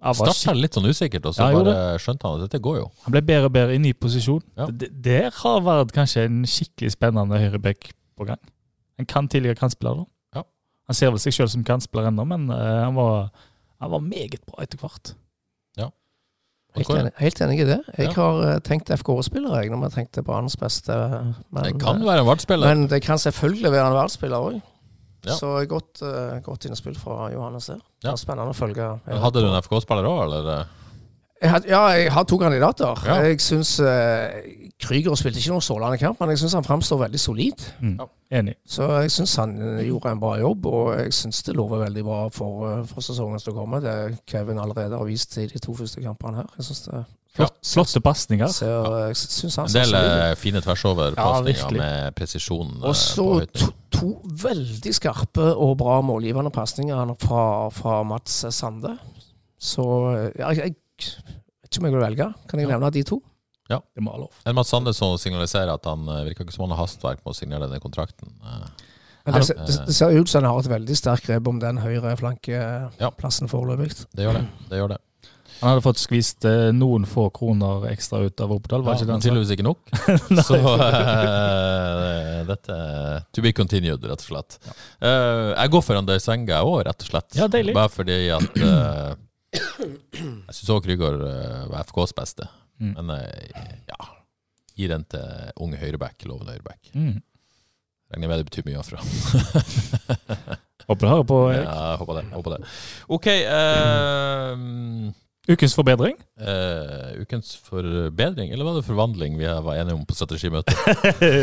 [0.00, 2.86] han, Starta litt sånn usikkert, og så Ja, bare skjønte han at dette går jo.
[3.04, 4.40] han ble bedre og bedre i ny posisjon.
[4.56, 4.66] Ja.
[4.70, 8.38] Der har Vard kanskje en skikkelig spennende høyrebekk på gang.
[8.98, 10.04] En kan tidligere kantspiller, da.
[10.90, 10.92] Ja.
[10.92, 13.30] Han ser vel seg sjøl som kantspiller ennå, men uh, han, var,
[13.80, 15.14] han var meget bra etter hvert.
[16.70, 17.78] Helt enig, helt enig i det.
[17.98, 18.12] Jeg Ja.
[18.14, 20.94] har eh, tenkt FK-spillere, når vi tenkte banens beste.
[21.50, 22.68] Men, Det kan eh, være en Vard-spiller.
[22.68, 24.60] men det kan selvfølgelig være en verdensspiller òg.
[25.26, 25.34] Ja.
[25.34, 27.74] Så godt, uh, godt innspill fra Johannes der.
[28.00, 28.14] Det Ja.
[28.14, 29.00] spennende å følge.
[29.04, 30.66] Hadde du en FK-spiller òg, eller?
[31.40, 33.04] Jeg had, ja, jeg har to kandidater.
[33.06, 33.14] Ja.
[33.24, 34.28] Jeg syns uh,
[34.80, 37.64] Krüger spilte ikke noen strålende kamp, men jeg syns han framstår veldig solid.
[37.80, 37.94] Mm.
[38.00, 38.08] Ja.
[38.40, 38.54] Enig.
[38.68, 42.04] Så jeg syns han eh, gjorde en bra jobb, og jeg syns det lover veldig
[42.06, 43.82] bra for, eh, for sesongen som kommer.
[43.84, 43.94] Det
[44.30, 46.52] Kevin allerede har vist i de to første kampene her.
[46.58, 48.50] Jeg synes det Flott, Flotte pasninger.
[48.50, 51.78] han En del fine tvers-over-pasninger virkelig.
[51.78, 52.72] med presisjon.
[52.82, 54.10] Og så to, to
[54.42, 58.96] veldig skarpe og bra målgivende pasninger fra, fra Mats Sande.
[59.60, 59.84] Så
[60.38, 62.28] ja, jeg, jeg vet ikke om jeg vil velge.
[62.50, 62.74] Kan jeg Ja.
[62.78, 63.20] nevne de to?
[63.70, 64.32] Det må være lov.
[64.50, 67.36] En Sande som signaliserer at han eh, virker ikke som han har hastverk med å
[67.38, 68.32] signere denne kontrakten.
[68.42, 68.66] Eh,
[69.26, 71.60] Men det, ser- det, det ser ut som han har et veldig sterkt grep om
[71.62, 73.92] den høyre flankeplassen foreløpig.
[74.16, 74.46] Det gjør det.
[74.70, 74.98] det, gjør det.
[75.60, 79.06] Han hadde fått skvist eh, noen få kroner ekstra ut av Oppdal, var Ja, ikke
[79.06, 79.28] det han sa?
[79.28, 79.80] tydeligvis ikke nok.
[80.48, 84.58] Så uh, dette er to be continued, rett og slett.
[85.04, 87.36] Eh, jeg går for Andøy Senga òg, rett og slett.
[87.38, 87.74] Ja, deilig.
[87.76, 89.10] Bare fordi at eh,
[89.54, 92.46] Jeg syns òg Krygård eh, var FKs beste.
[92.80, 92.92] Mm.
[92.96, 93.98] Men eh, ja
[94.78, 96.92] Gi den til unge høyreback, lovende høyreback.
[96.94, 97.18] Mm.
[98.14, 99.02] Regner med det betyr mye herfra.
[100.88, 101.66] Håper du hører på, Ja, Erik.
[101.68, 102.22] jeg håper det.
[102.24, 102.70] jeg håper det.
[103.16, 103.26] OK.
[103.50, 105.12] Uh,
[105.50, 106.16] Ukens forbedring?
[106.40, 110.74] Uh, ukens forbedring, eller var det forvandling vi var enige om på strategimøtet?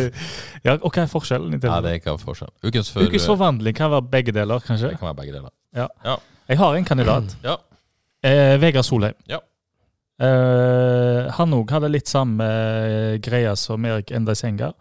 [0.65, 1.53] ja, og hva er forskjellen?
[1.55, 2.51] i ja, det er ikke forskjell.
[2.63, 4.95] Ukens, for, Ukens forvandling kan være begge deler, kanskje?
[4.95, 5.53] Det kan være begge deler.
[5.75, 5.87] Ja.
[6.05, 6.17] Ja.
[6.47, 7.37] Jeg har en kandidat.
[7.43, 7.57] Ja.
[8.27, 9.15] Eh, Vegard Solheim.
[9.31, 9.39] Ja.
[10.17, 14.73] Eh, han òg hadde litt samme eh, greia som Erik Endaisenga.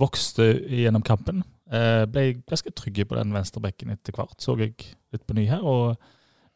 [0.00, 1.42] Vokste gjennom kampen.
[1.72, 4.76] Eh, ble ganske trygg på den venstrebekken etter hvert, så jeg
[5.12, 5.64] litt på ny her.
[5.64, 5.96] og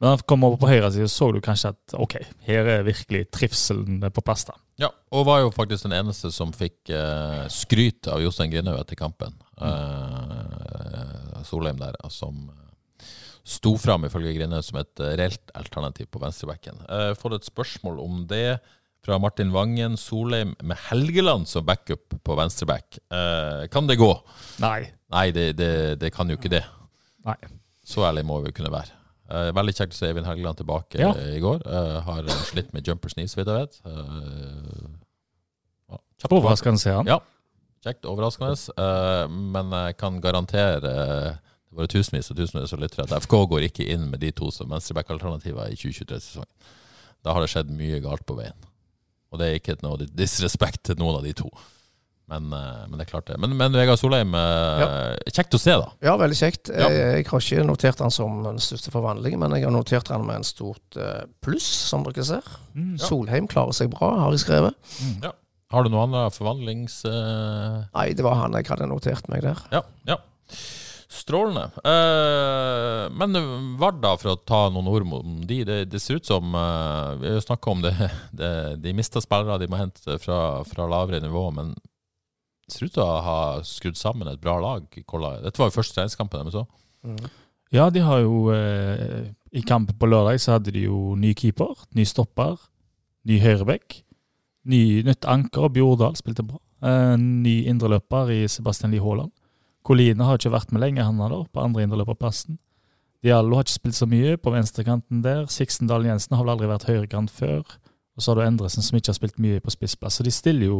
[0.01, 2.15] når han kom over på høyre side, så du kanskje at ok,
[2.47, 4.47] her er virkelig trivselen på plass.
[4.49, 4.55] da.
[4.81, 8.97] Ja, og var jo faktisk den eneste som fikk eh, skryt av Jostein Grinhaug etter
[8.97, 9.37] kampen.
[9.61, 12.47] Eh, Solheim der, som
[13.51, 16.79] sto fram ifølge Grine, som et eh, reelt alternativ på venstrebacken.
[16.87, 18.61] Eh, fått et spørsmål om det
[19.05, 19.97] fra Martin Vangen.
[19.99, 23.01] Solheim med Helgeland som backup på venstreback.
[23.11, 24.11] Eh, kan det gå?
[24.63, 24.85] Nei.
[25.11, 26.63] Nei, det, det, det kan jo ikke det.
[27.27, 27.37] Nei.
[27.83, 28.95] Så ærlig må vi kunne være.
[29.31, 31.11] Veldig kjekt å se Eivind Helgeland tilbake Ja.
[31.15, 31.61] i går.
[32.03, 33.77] Har slitt med jumpers knee, så vidt jeg vet.
[36.21, 37.07] Kjapt Overraskende sier han.
[37.11, 37.21] Ja.
[37.85, 38.57] Kjekt, overraskende.
[39.31, 40.93] Men jeg kan garantere
[41.71, 44.51] eh, var tusenvis og tusenvis av lyttere at FK går ikke inn med de to
[44.55, 46.51] som venstreback-alternativer i 2023-sesongen.
[47.25, 48.57] Da har det skjedd mye galt på veien.
[49.31, 51.51] Og det er ikke noe disrespekt til noen av de to.
[52.31, 53.37] Men, eh, men det er klart det.
[53.43, 54.89] Men, men Vegard Solheim, ja.
[55.35, 55.91] kjekt å se, da.
[56.07, 56.71] Ja, veldig kjekt.
[56.71, 56.87] Ja.
[56.87, 60.27] Jeg, jeg har ikke notert han som den største forvandlingen, men jeg har notert han
[60.29, 62.55] med en stort eh, pluss, som dere ser.
[62.79, 62.95] Mm.
[63.03, 64.79] Solheim klarer seg bra, har jeg skrevet.
[65.27, 65.35] Ja.
[65.71, 67.01] Har du noen andre forvandlings...
[67.07, 67.87] Uh...
[67.95, 69.59] Nei, det var han jeg hadde notert meg der.
[69.71, 69.85] Ja.
[70.09, 70.17] ja.
[71.21, 71.67] Strålende.
[71.85, 73.37] Uh, men
[73.79, 75.61] Varda, da, for å ta noen ord om de.
[75.69, 77.93] Det, det ser ut som uh, Vi har jo snakka om det,
[78.41, 82.95] det De mista spillere de må hente fra, fra lavere nivå, men det ser ut
[82.95, 84.87] til å ha skrudd sammen et bra lag.
[84.95, 87.27] Dette var jo første treningskampen deres òg.
[87.75, 91.75] Ja, de har jo uh, I kampen på lørdag så hadde de jo ny keeper,
[91.99, 92.57] ny stopper,
[93.29, 94.01] ny høyreback,
[94.71, 95.69] ny, nytt anker.
[95.75, 96.63] Bjordal spilte bra.
[97.21, 99.35] Ny indreløper i Sebastian Lie Haaland.
[99.87, 102.59] Coline har ikke vært med lenge, han har da, på andre indreløperplassen.
[103.25, 105.47] Diallo har ikke spilt så mye på venstrekanten der.
[105.53, 107.63] Sixten Dahl Jensen har vel aldri vært høyrekant før.
[108.17, 110.19] Og så har du Endresen som ikke har spilt mye på spissplass.
[110.21, 110.79] Så de stiller jo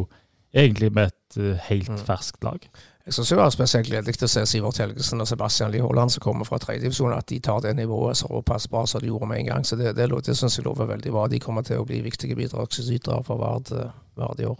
[0.53, 1.97] egentlig med et eh, helt Mm.
[2.05, 2.65] ferskt lag.
[3.05, 6.21] Jeg syns det var spesielt gledelig å se Sivert Helgesen og Sebastian Lie Haaland som
[6.21, 9.45] kommer fra tredjedivisjon, at de tar det nivået såpass bra som de gjorde med en
[9.45, 9.63] gang.
[9.65, 11.27] Så det, det, det syns jeg lover veldig bra.
[11.27, 14.59] De kommer til å bli viktige bidragsytere for Vard, eh, Vard i år.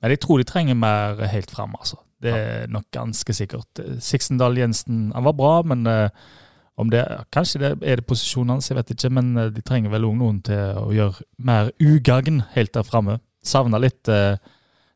[0.00, 2.00] Men jeg tror de trenger mer helt fram, altså.
[2.24, 3.80] Det er nok ganske sikkert.
[4.00, 6.08] Sixten Dahl Jensen han var bra, men eh,
[6.80, 9.10] om det, kanskje det er det posisjonen hans, jeg vet ikke.
[9.12, 13.18] Men eh, de trenger vel òg noen til å gjøre mer ugagn helt der framme.
[13.44, 14.36] Savner litt eh,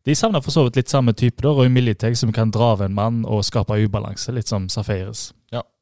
[0.09, 1.53] De savner for så vidt litt samme type, da.
[1.53, 5.29] Roy Militeg, som kan dra av en mann og skape ubalanse, litt som Safaris.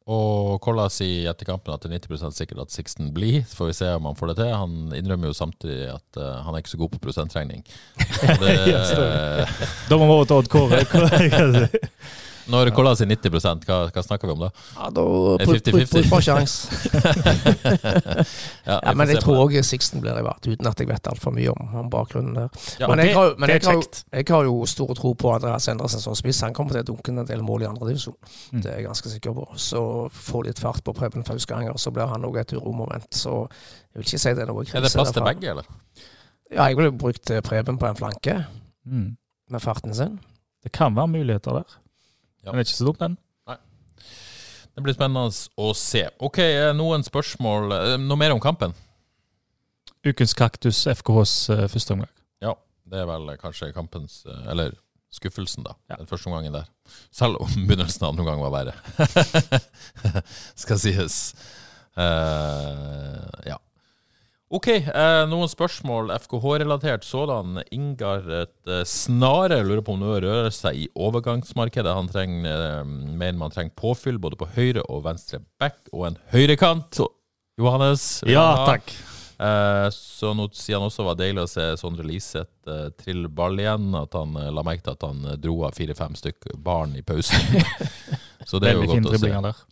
[0.07, 3.41] Og Kolla sier etter kampen at det er 90% sikkert at Sixten blir.
[3.49, 4.53] Så får vi se om han får det til.
[4.55, 7.65] Han innrømmer jo samtidig at uh, han er ikke så god på prosentregning.
[8.43, 8.55] Det,
[9.91, 10.85] Da må man over til Odd Kåre.
[12.53, 14.51] når Kolla sier 90% hva, hva snakker vi om da?
[14.77, 15.03] Ja, da
[15.41, 15.73] Er bruk- 50-50?
[15.73, 16.69] bruk- Brukbar sjanse.
[18.67, 21.09] Ja, Ja, men jeg tror også òg Sixten blir i hvert, uten at jeg vet
[21.11, 22.49] altfor mye om, om bakgrunnen der.
[22.81, 23.83] Ja, men det- jeg har, men er jeg, har,
[24.13, 26.41] jeg har jo stor tro på Andreas Endresen som spiss.
[26.47, 28.17] Han kommer til å dunke en del mål i andredivisjon.
[28.53, 28.63] Mm.
[28.63, 29.47] Det er jeg ganske sikker på.
[29.57, 29.83] Så
[30.13, 33.09] få litt fart på Preben Fausganger, så blir han òg et uromoment.
[33.15, 34.77] Så jeg vil ikke si det er noe krise.
[34.77, 35.35] Er det plass til derfra.
[35.35, 35.65] begge, eller?
[36.53, 38.47] Ja, jeg ville brukt eh, Preben på en flanke
[38.87, 39.17] Mm.
[39.51, 40.21] med farten sin.
[40.63, 41.65] Det kan være muligheter der.
[42.47, 42.53] Ja.
[42.53, 43.17] Den er ikke så dum, den.
[44.77, 46.03] Det blir spennende å se.
[46.21, 47.71] Ok, eh, noen spørsmål.
[47.73, 48.75] Eh, Noe mer om kampen?
[50.05, 52.11] Ukens kaktus, FKHs uh, første omgang.
[52.45, 52.53] Ja,
[52.85, 54.77] det er vel kanskje kampens eh, Eller
[55.17, 55.73] skuffelsen, da.
[55.89, 55.97] Ja.
[55.97, 56.69] Den første omgangen der.
[57.09, 58.77] Selv om begynnelsen av andre omgang var verre.
[60.67, 61.19] Skal sies.
[61.97, 63.57] Uh, ja.
[64.47, 67.59] Ok, eh, noen spørsmål FKH-relatert sådan.
[67.75, 71.95] Ingar eh, snare lurer på om noe rører seg i overgangsmarkedet.
[71.99, 76.19] Han trenger, eh, mener man trenger påfyll både på høyre og venstre back og en
[76.31, 77.03] høyrekant.
[77.59, 78.07] Johannes?
[78.29, 78.69] Ja, ha.
[78.77, 78.95] takk.
[79.37, 83.29] Eh, så nå sier han også det var deilig å se Sondre Liseth eh, trille
[83.29, 83.91] ball igjen.
[83.99, 87.03] At han eh, la merke til at han eh, dro av fire-fem stykk barn i
[87.03, 87.59] pausen.
[88.49, 89.35] så det er jo godt å se.
[89.51, 89.67] der.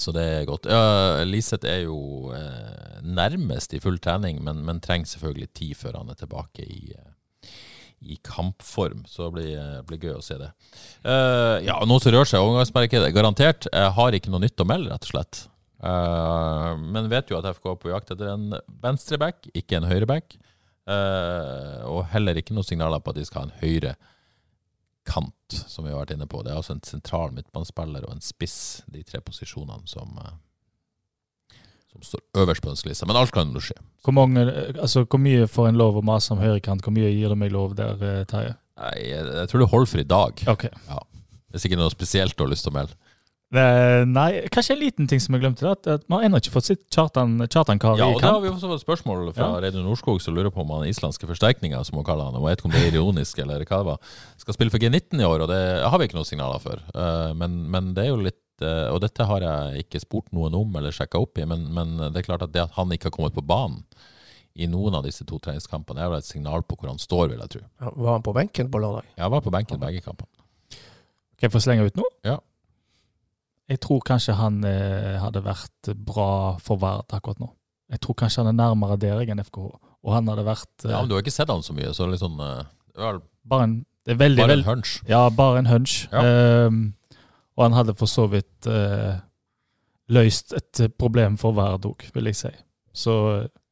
[0.00, 0.66] Så det er godt.
[0.70, 6.00] Ja, Liseth er jo eh, nærmest i full trening, men, men trenger selvfølgelig tid før
[6.00, 7.50] han er tilbake i, eh,
[8.10, 9.04] i kampform.
[9.10, 10.50] Så det blir, eh, blir gøy å se det.
[11.06, 13.68] Uh, ja, noe som rører seg i overgangsmarkedet, garantert.
[13.70, 15.44] Jeg har ikke noe nytt å melde, rett og slett.
[15.84, 20.38] Uh, men vet jo at FK er på jakt etter en venstreback, ikke en høyreback.
[20.84, 23.94] Uh, og heller ikke noen signaler på at de skal ha en høyre
[25.06, 26.42] kant, som vi har vært inne på.
[26.42, 31.56] Det er altså en sentral midtbanespiller og en spiss, de tre posisjonene som, eh,
[31.92, 33.06] som står øverst på ønskelista.
[33.06, 33.76] Men alt kan jo skje.
[34.04, 36.84] Hvor, mange, altså, hvor mye får en lov å mase om høyrekant?
[36.84, 38.56] Hvor mye gir du meg lov der, eh, Terje?
[38.74, 40.46] Jeg, jeg tror det holder for i dag.
[40.50, 40.64] Ok.
[41.54, 42.96] Hvis ikke noe spesielt du har lyst til å melde.
[43.54, 45.66] Eh, nei, kanskje en liten ting som jeg glemte.
[45.70, 48.32] At, at Man har ennå ikke fått sitt Kjartan, Kjartan Kari Ja, i og da
[48.34, 49.60] har vi også fått spørsmål fra Ja.
[49.64, 52.38] Reidun Norskog, som lurer på om han islandske forsterkninger, som hun kaller han.
[52.40, 54.16] Og jeg vet ikke om det er ironisk eller hva det var.
[54.42, 56.82] Skal spille for G19 i år, og det har vi ikke noen signaler for.
[56.94, 60.54] Eh, men, men det er jo litt eh, Og dette har jeg ikke spurt noen
[60.58, 63.10] om eller sjekka opp i, men, men det er klart at det at han ikke
[63.10, 63.84] har kommet på banen
[64.54, 67.40] i noen av disse to treningskampene, er vel et signal på hvor han står, vil
[67.42, 67.62] jeg tro.
[67.82, 69.08] Ja, Var han på benken på lørdag?
[69.18, 70.30] Jeg var på benken begge kampene.
[71.34, 72.04] Kan jeg få slenge ut nå?
[72.22, 72.36] Ja.
[73.70, 77.48] Jeg tror kanskje han eh, hadde vært bra for Vard akkurat nå.
[77.92, 79.70] Jeg tror kanskje han er nærmere dere enn FKH.
[80.04, 82.08] Og han hadde vært eh, Ja, men Du har ikke sett han så mye, så
[82.10, 82.64] litt sånn eh,
[83.00, 83.74] vel bare en
[84.04, 84.90] det er veldig, bare en hunch.
[85.08, 85.94] Ja, bare en hunch.
[86.12, 86.20] Ja.
[86.28, 86.80] Ehm,
[87.56, 89.14] og han hadde for så vidt eh,
[90.12, 92.50] løst et problem for Vard òg, vil jeg si.
[92.92, 93.14] Så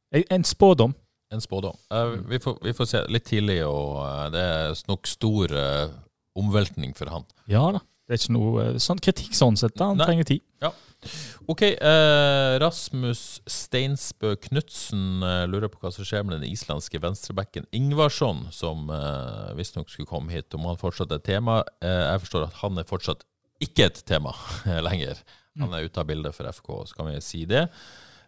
[0.09, 0.95] eh, en spådom.
[1.33, 1.77] En spådom.
[1.93, 4.01] Eh, vi, får, vi får se litt tidlig, og
[4.33, 5.53] det er nok stor
[6.33, 7.29] omveltning for han.
[7.45, 7.83] Ja da.
[8.13, 9.73] Det er ikke noe eh, sånn kritikk sånn sett.
[9.73, 9.89] da.
[9.89, 10.09] Han Nei.
[10.09, 10.43] trenger tid.
[11.51, 17.65] Ok, eh, Rasmus Steinsbø Knutsen eh, lurer på hva som skjer med den islandske venstrebacken
[17.75, 21.59] Ingvarsson, som eh, visstnok skulle komme hit, om han fortsatt er et tema.
[21.83, 23.25] Eh, jeg forstår at han er fortsatt
[23.63, 24.35] ikke et tema
[24.87, 25.19] lenger.
[25.59, 27.67] Han er ute av bildet for FK, så kan vi si det.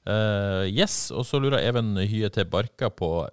[0.05, 3.29] Eh, yes, og så lurer Even Hye til Barka på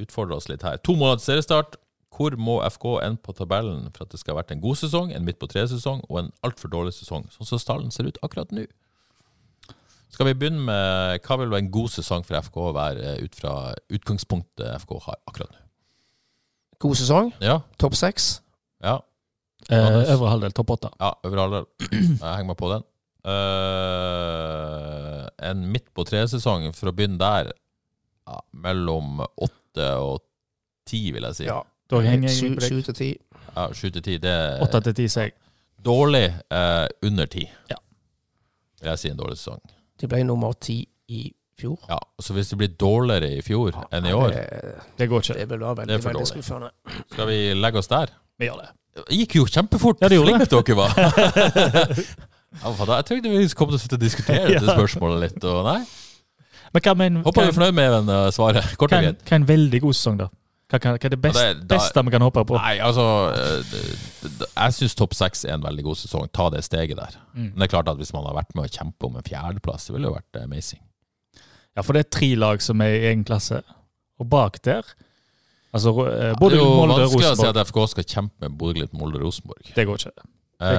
[0.00, 0.80] Utfordre oss litt her.
[0.86, 1.76] To måneder til seriestart.
[2.12, 5.14] Hvor må FK ende på tabellen for at det skal ha vært en god sesong,
[5.16, 8.52] en midt på tre-sesong og en altfor dårlig sesong, sånn som stallen ser ut akkurat
[8.52, 8.66] nå?
[10.12, 13.54] Skal vi begynne med hva vil være en god sesong for FK være ut fra
[13.96, 15.62] utgangspunktet FK har akkurat nå?
[16.84, 17.32] God sesong.
[17.40, 18.34] Ja, Topp seks.
[18.84, 18.98] ja,
[19.70, 19.78] Eh,
[20.10, 20.88] øvre halvdel, topp åtte.
[20.98, 21.66] ja øvre halvdel.
[21.92, 22.82] Jeg henger meg på den.
[23.22, 27.52] Uh, en midt på tre-sesong, for å begynne der,
[28.26, 30.24] ja, mellom åtte og
[30.88, 31.46] ti, vil jeg si.
[31.46, 31.60] Ja.
[31.92, 32.68] Da henger jeg på deg.
[32.70, 33.10] sju til ti.
[33.52, 35.34] Ja, Sju til ti, det Åtte til ti, sier jeg.
[35.84, 37.42] Dårlig eh, under ti.
[37.70, 37.76] Ja.
[38.80, 39.60] Vil jeg si en dårlig sesong.
[40.00, 40.78] De ble nummer ti
[41.12, 41.26] i
[41.60, 41.76] fjor.
[41.90, 44.46] Ja, så hvis det blir dårligere i fjor enn i år, Det,
[44.98, 45.34] Det går ikke.
[45.38, 46.44] det vil være Det veldig, er for veldig dårlig.
[46.44, 46.70] skuffende.
[47.12, 48.06] skal vi legge oss der?
[48.38, 48.70] Vi gjør det.
[48.96, 49.98] Det gikk jo kjempefort.
[50.02, 50.90] Ja, det gjorde Flink dere var.
[52.62, 54.74] ja, jeg trodde vi kom til å sitte og diskutere dette Ja.
[54.76, 55.44] spørsmålet litt.
[55.44, 55.82] Og nei,
[56.72, 58.64] Men hva, men, Håper du er fornøyd med eh, svaret.
[58.80, 59.24] Kort hva, og er- greit.
[59.28, 60.28] hva er en veldig god sesong, da?
[60.72, 62.56] Hva, kan- hva er det beste, det da- beste vi kan håpe på?
[62.56, 63.04] Nei, altså
[63.36, 66.30] eh, Jeg syns topp seks er en veldig god sesong.
[66.32, 67.18] Ta det steget der.
[67.34, 67.50] Mm.
[67.52, 69.86] Men det er klart at hvis man har vært med å kjempe om en fjerdeplass,
[69.90, 70.80] det ville jo vært amazing.
[71.76, 73.62] Ja, for det er tre lag som er i egen klasse.
[74.20, 74.82] Og bak der
[75.74, 78.04] Altså eh, Ja, både det er jo Molde vanskelig vanskelig å si at FK skal
[78.04, 79.70] kjempe med Bodø-Glimt, Molde og Rosenborg.
[79.74, 80.26] Det går ikke.
[80.60, 80.72] Det,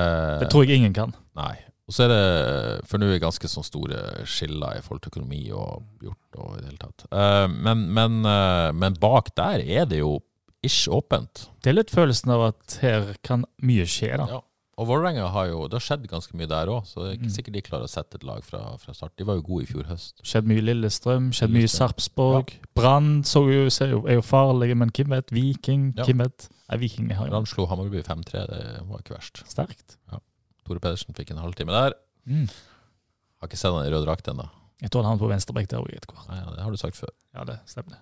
[0.44, 1.16] Det tror jeg ingen kan.
[1.36, 1.56] Nei.
[1.88, 5.84] Og så er det For nå ganske sånn store skiller i forhold til økonomi og
[6.02, 7.06] gjort og i det hele tatt.
[7.12, 10.22] Eh, men, men, eh, men bak der er det jo
[10.64, 11.50] ish åpent.
[11.62, 14.28] Det er litt følelsen av at her kan mye skje, da.
[14.32, 14.40] Ja.
[14.80, 17.28] Og Vålerenga har jo Det har skjedd ganske mye der òg, så det er ikke
[17.30, 17.36] Mm.
[17.36, 19.12] sikkert de klarer å sette et lag fra, fra start.
[19.18, 20.16] De var jo gode i fjor høst.
[20.24, 21.68] Skjedd mye i Lillestrøm, skjedd mye i.
[21.70, 22.56] Sarpsborg.
[22.74, 23.52] Brann ser
[23.92, 25.30] jo, er jo farlige, men hvem vet?
[25.36, 26.06] Viking, Ja.
[26.06, 26.48] hvem vet?
[26.72, 29.44] Nei, Viking har jo Brann slo Hammarby 5-3, det var ikke verst.
[29.46, 29.98] sterkt.
[30.68, 31.96] Tore Pedersen fikk en halvtime der.
[32.30, 32.48] Mm.
[33.42, 34.46] Har ikke sett han i rød drakt ennå.
[34.84, 36.30] Jeg tror han på venstrebekk der òg etter hvert.
[36.32, 37.12] Ja, Det har du sagt før.
[37.36, 38.00] Ja, det stemmer.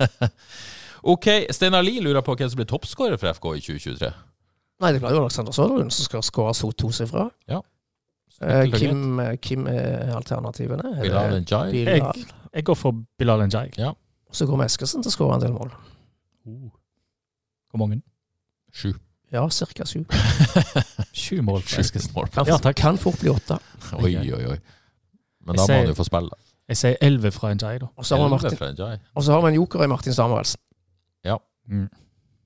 [1.14, 4.12] ok, Steinar Lie lurer på hvem som blir toppskårer for FK i 2023.
[4.80, 7.26] Nei, det blir jo Alexander Søderlund som skal skåre to tosifra.
[7.50, 7.60] Ja.
[8.40, 10.94] Eh, Kim, eh, Kim er alternativene.
[10.96, 11.72] Er Bilal Njay.
[11.74, 12.16] Bilal.
[12.16, 13.74] Jeg, jeg går for Bilal Njay.
[14.32, 15.72] Så kommer Eskesen til å skåre en del mål.
[17.70, 18.00] Hvor mange?
[18.72, 18.94] Sju.
[19.32, 19.84] Ja, ca.
[19.86, 20.04] sju.
[21.14, 22.14] Sju mål for Eskilsen.
[22.34, 23.58] Kan, Ja, kan fort bli åtte.
[24.00, 24.58] Oi, oi, oi.
[25.46, 26.34] Men da må han jo få spille.
[26.70, 27.88] Jeg sier elleve fra Njay, da.
[27.96, 28.98] Og så har vi Martin- fra Njay.
[29.14, 30.60] og så har vi en joker i Martin Samuelsen.
[31.70, 31.86] Mm.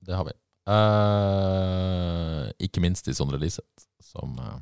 [0.05, 0.33] Det har vi.
[0.69, 4.57] Uh, ikke minst i Sondre Liseth, som uh,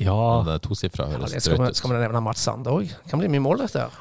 [0.00, 0.14] Ja,
[0.46, 2.92] det er tosifra Ja, høres drøyt skal vi nevne Mats Sande òg?
[3.10, 3.96] Kan bli mye mål, dette her.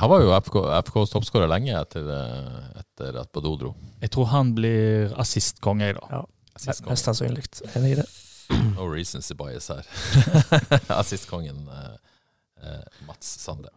[0.00, 0.56] Han var jo FK,
[0.88, 3.74] FKs toppskårer lenge etter, eh, etter at Badou dro.
[4.02, 6.08] jeg tror han blir assistkonge, da.
[6.10, 6.22] Ja.
[6.62, 6.92] Sist gang.
[6.94, 7.44] Mest sannsynlig.
[7.76, 8.06] Enig i det.
[8.76, 9.86] No reasons to bias her.
[11.00, 11.96] Assistkongen eh,
[12.62, 13.72] eh, Mats Sande.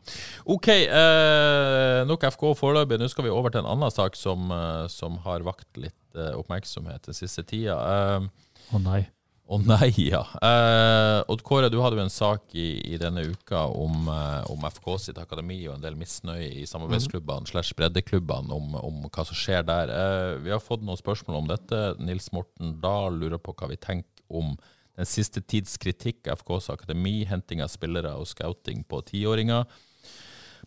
[0.45, 2.99] OK, eh, nok FK foreløpig.
[3.01, 6.35] Nå skal vi over til en annen sak som, eh, som har vakt litt eh,
[6.37, 7.79] oppmerksomhet den siste tida.
[7.79, 8.29] Eh,
[8.75, 9.01] Å nei.
[9.49, 10.21] Å nei, ja.
[10.45, 14.65] Eh, Odd Kåre, du hadde jo en sak i, i denne uka om, eh, om
[14.69, 19.39] FK sitt akademi og en del misnøye i samarbeidsklubbene slash breddeklubbene om, om hva som
[19.39, 19.89] skjer der.
[19.89, 21.79] Eh, vi har fått noen spørsmål om dette.
[21.97, 24.53] Nils Morten Dahl lurer på hva vi tenker om
[24.99, 29.63] Den siste tids kritikk av FKs akademi, henting av spillere og scouting på tiåringer.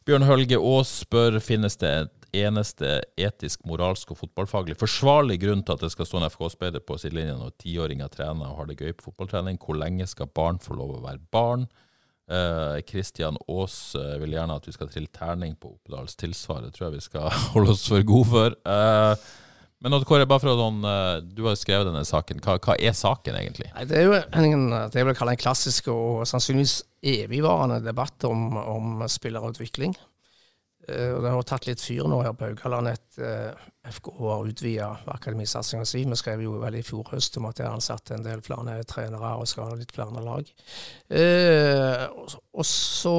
[0.08, 5.76] Bjørn Hølge Aas spør finnes det et eneste etisk, moralsk og fotballfaglig forsvarlig grunn til
[5.76, 8.94] at det skal stå en FK-speider på sidelinja når tiåringer trener og har det gøy
[8.96, 9.60] på fotballtrening.
[9.60, 11.68] Hvor lenge skal barn få lov å være barn?
[12.88, 16.62] Kristian eh, Aas eh, vil gjerne at vi skal trille terning på Oppedals tilsvar.
[16.64, 18.56] Det tror jeg vi skal holde oss for gode for.
[18.56, 19.30] Eh,
[19.82, 22.40] men Kåre, bare for å sånn, eh, Du har skrevet denne saken.
[22.44, 23.68] Hva, hva er saken, egentlig?
[23.74, 28.24] Nei, det er jo en, det jeg vil kalle en klassisk og sannsynligvis evigvarende debatt
[28.28, 29.96] om, om spillerutvikling.
[30.82, 34.88] Og Det har tatt litt fyr nå her på Haugaland etter uh, FK har utvida
[35.14, 36.02] akademisatsinga si.
[36.06, 38.80] Vi skrev jo vel i fjor høst om at de har ansatt en del flere
[38.90, 40.50] trenere og skal ha litt flere lag.
[41.06, 43.16] Uh, og så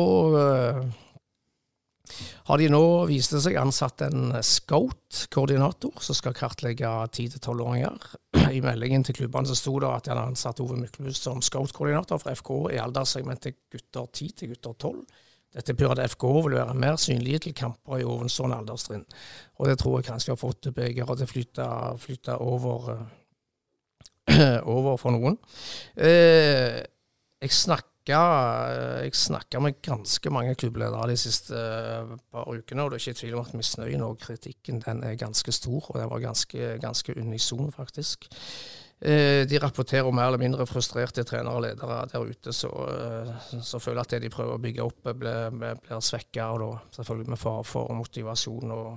[2.44, 8.10] har de nå, vist det seg, ansatt en scout-koordinator som skal kartlegge 10-12-åringer.
[8.52, 12.20] I meldingen til klubbene så sto det at de hadde ansatt Ove Myklebust som scout-koordinator
[12.22, 15.00] for FK i alderssegmentet gutter 10 til gutter 12.
[15.54, 19.06] Dette burde FK vil være mer synlige til kamper i ovenstående alderstrinn.
[19.60, 21.68] Og det tror jeg kanskje har fått begeret til å flytte,
[22.02, 22.90] flytte over,
[24.78, 25.38] over for noen.
[25.94, 26.82] Eh,
[27.44, 33.04] jeg snakker jeg med ganske mange klubbledere de siste uh, par ukene, og det er
[33.06, 36.74] ikke tvil om at misnøyen og kritikken den er ganske stor, og den var ganske,
[36.84, 38.28] ganske unison, faktisk.
[39.04, 43.82] Uh, de rapporterer om mer eller mindre frustrerte trenere og ledere der ute som uh,
[43.84, 47.42] føler at det de prøver å bygge opp, blir, blir svekka, og da selvfølgelig med
[47.42, 48.90] fare for motivasjon og,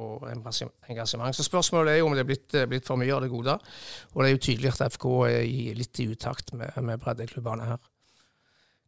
[0.00, 1.36] og engasjement.
[1.36, 3.58] Så spørsmålet er jo om det er blitt, blitt, for mye av det gode.
[4.14, 7.90] Og det er jo tydelig at FK er litt i utakt med, med breddeklubbene her.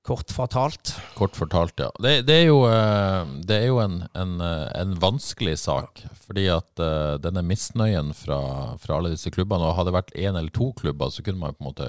[0.03, 0.97] Kort fortalt.
[1.15, 1.87] Kort fortalt, ja.
[2.03, 6.03] Det, det er jo, eh, det er jo en, en, eh, en, vanskelig sak.
[6.27, 8.41] Fordi at uh, denne misnøyen fra,
[8.83, 11.55] fra, alle disse klubbene Og hadde det vært én eller to klubber, så kunne man
[11.55, 11.89] på en måte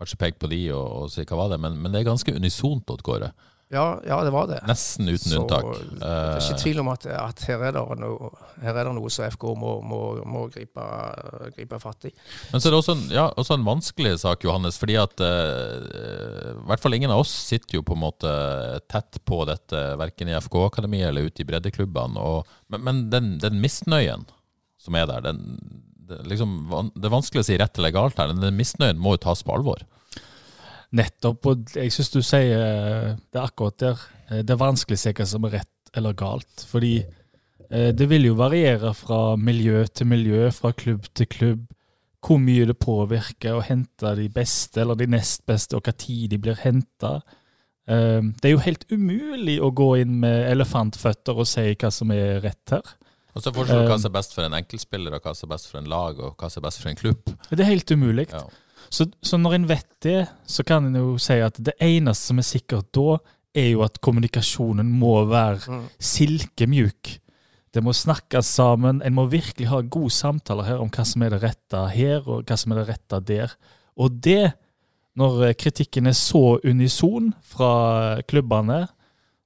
[0.00, 2.34] kanskje peke på de og, og si hva var det, men, men det er ganske
[2.34, 3.30] unisont, Odd Kåre.
[3.72, 4.58] Ja, ja, det var det.
[4.68, 5.64] Nesten uten så, unntak.
[5.96, 8.28] Det er ikke tvil om at, at her, er noe,
[8.60, 10.84] her, er det noe, som FK må, må, må gripe,
[11.56, 12.12] gripe, fatt i.
[12.52, 14.78] Men så er det også en, ja, også en vanskelig sak, Johannes.
[14.80, 18.34] fordi at uh, i hvert fall ingen av oss sitter jo på en måte
[18.92, 22.20] tett på dette, verken i FK-akademiet eller ute i breddeklubbene.
[22.20, 24.28] Og, men, men den, den, misnøyen
[24.84, 25.40] som er der, den,
[26.04, 26.58] det, liksom,
[26.94, 29.42] det er vanskelig å si rett eller galt her, men den misnøyen må jo tas
[29.42, 29.86] på alvor.
[30.94, 31.50] Nettopp.
[31.50, 34.08] Og jeg syns du sier eh, det akkurat der.
[34.30, 36.66] Eh, det er vanskelig å se hva som er rett eller galt.
[36.70, 41.64] Fordi eh, det vil jo variere fra miljø til miljø, fra klubb til klubb,
[42.24, 46.30] hvor mye det påvirker å hente de beste eller de nest beste, og hva tid
[46.32, 47.18] de blir henta.
[47.84, 52.38] Det er jo helt umulig å gå inn med elefantføtter og si hva som er
[52.40, 52.94] rett her.
[53.34, 55.68] Og så forskjell hva som er best for en enkeltspiller, og hva som er best
[55.68, 57.32] for en lag, og hva som er best for en klubb.
[57.50, 58.28] Det er helt umulig.
[58.32, 58.46] Ja.
[58.90, 62.40] Så, så, når en vet det, så kan en jo si at det eneste som
[62.40, 63.18] er sikkert da,
[63.54, 65.84] er jo at kommunikasjonen må være mm.
[66.02, 67.12] silkemjuk.
[67.74, 69.00] Det må snakkes sammen.
[69.02, 72.46] En må virkelig ha gode samtaler her om hva som er det rette her, og
[72.46, 73.54] hva som er det rette der.
[73.98, 74.52] Og det,
[75.18, 78.84] når kritikken er så unison fra klubbene,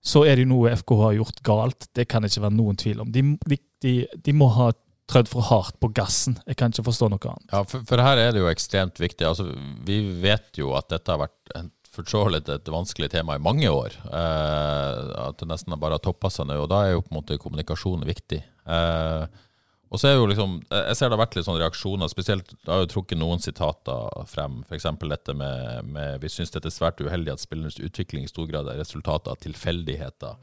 [0.04, 1.88] så er det jo noe FK har gjort galt.
[1.96, 3.10] Det kan det ikke være noen tvil om.
[3.12, 4.70] De, de, de, de må ha
[5.08, 6.36] trødd for hardt på gassen.
[6.46, 7.48] Jeg kan ikke forstå noe annet.
[7.52, 9.26] Ja, for, for her er det jo ekstremt viktig.
[9.28, 9.48] Altså,
[9.88, 13.90] vi vet jo at dette har vært en et vanskelig tema i mange år.
[14.06, 16.60] Eh, at det nesten bare har toppa seg nå.
[16.62, 18.38] Og da er jo på en måte kommunikasjon viktig.
[18.38, 19.24] Eh,
[19.88, 22.68] og så er jo liksom, Jeg ser det har vært litt sånne reaksjoner, spesielt det
[22.70, 24.60] har jo trukket noen sitater frem.
[24.68, 24.86] F.eks.
[25.00, 28.68] dette med, med Vi syns det er svært uheldig at spillernes utvikling i stor grad
[28.68, 30.36] er resultatet av tilfeldigheter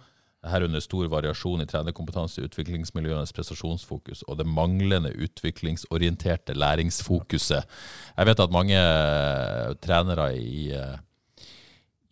[0.51, 7.77] herunder stor variasjon i trenerkompetanse, utviklingsmiljøenes prestasjonsfokus og det manglende utviklingsorienterte læringsfokuset.
[8.15, 10.97] Jeg vet at mange eh, trenere i, eh,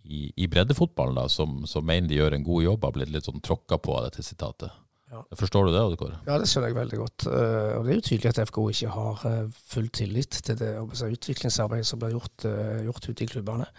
[0.04, 3.30] i, i breddefotballen da, som, som, mener de gjør en god jobb, har blitt litt
[3.30, 4.82] sånn tråkka på av dette sitatet.
[5.14, 5.22] Ja.
[5.38, 5.82] Forstår du det?
[6.02, 6.18] Kåre?
[6.26, 7.28] Ja, det skjønner jeg veldig godt.
[7.30, 9.26] Eh, og Det er jo tydelig at FK ikke har
[9.76, 12.48] full tillit til det utviklingsarbeidet som blir gjort,
[12.88, 13.70] gjort ute i klubbene.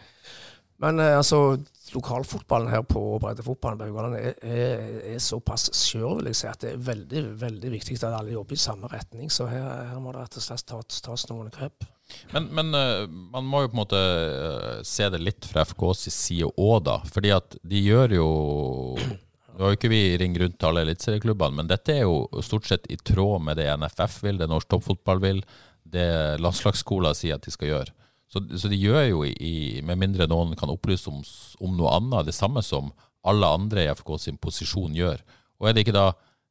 [0.82, 1.56] Men altså,
[1.94, 4.84] lokalfotballen her på breddefotballen på Haugaland er, er,
[5.14, 8.56] er, såpass skjør, vil jeg si, at det er veldig veldig viktig at alle jobber
[8.56, 9.30] i samme retning.
[9.32, 11.86] Så her, her må det rett og slett tas, tas noen grep.
[12.32, 16.08] Men, men uh, man må jo på en måte uh, se det litt fra FKs
[16.12, 16.98] side òg, da.
[17.14, 18.28] Fordi at de gjør jo
[19.54, 22.66] Nå har jo ikke vi ringt rundt til alle eliteserieklubbene, men dette er jo stort
[22.66, 25.38] sett i tråd med det NFF vil, det norsk toppfotball vil,
[25.86, 26.08] det
[26.42, 27.94] landslagsskoler sier at de skal gjøre.
[28.34, 31.20] Så, så, de gjør jo, i, med mindre noen kan opplyse om,
[31.62, 32.88] om, noe annet, det samme som
[33.24, 35.20] alle andre i FK sin posisjon gjør.
[35.62, 36.08] Og er de ikke da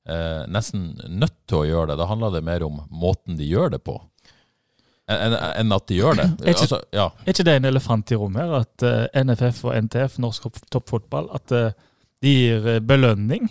[0.07, 1.97] eh, nesten nødt til å gjøre det?
[1.99, 3.97] Da handler det mer om måten de gjør det på.
[5.11, 6.25] enn en at de gjør det.
[6.39, 7.09] Er ikke- Altså, ja.
[7.25, 8.53] Er ikke det en elefant i rommet her?
[8.63, 11.71] At uh, NFF og NTF, Norsk Toppfotball, at uh,
[12.23, 13.49] de gir eh, belønning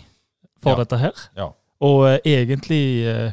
[0.63, 0.81] for Ja.
[0.81, 1.13] dette her?
[1.37, 1.51] Ja.
[1.85, 3.31] Og uh, egentlig eh,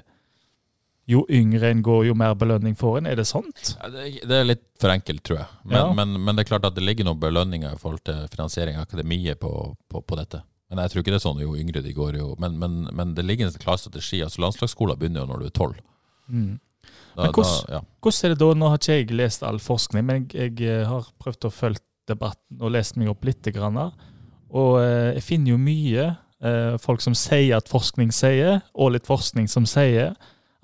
[1.11, 3.09] jo yngre en går, jo mer belønning får en.
[3.11, 3.75] Er det sant?
[3.81, 5.49] Ja, Det det er litt for enkelt, tror jeg.
[5.65, 5.93] Men, Ja.
[5.93, 8.87] men, men det er klart at det ligger noen belønninger i forhold til finansiering av
[8.87, 9.51] akademiet på,
[9.91, 10.43] på, på dette.
[10.71, 12.17] Men jeg tror ikke det er sånn jo yngre de går.
[12.21, 12.29] Jo.
[12.39, 14.21] Men, men, men det ligger en klar strategi.
[14.23, 15.81] altså Landslagsskolen begynner jo når du er tolv.
[16.31, 16.61] Mm.
[17.17, 17.81] Da, Men hvordan- da, ja.
[18.01, 18.51] Hvordan er det da?
[18.55, 21.83] Nå har ikke jeg lest all forskning, men jeg, jeg eh, har prøvd å følge
[22.07, 23.43] debatten og lest meg opp litt.
[23.55, 23.77] Grann,
[24.51, 26.05] og eh, jeg finner jo mye
[26.43, 30.15] eh, folk som sier at forskning sier, og litt forskning som sier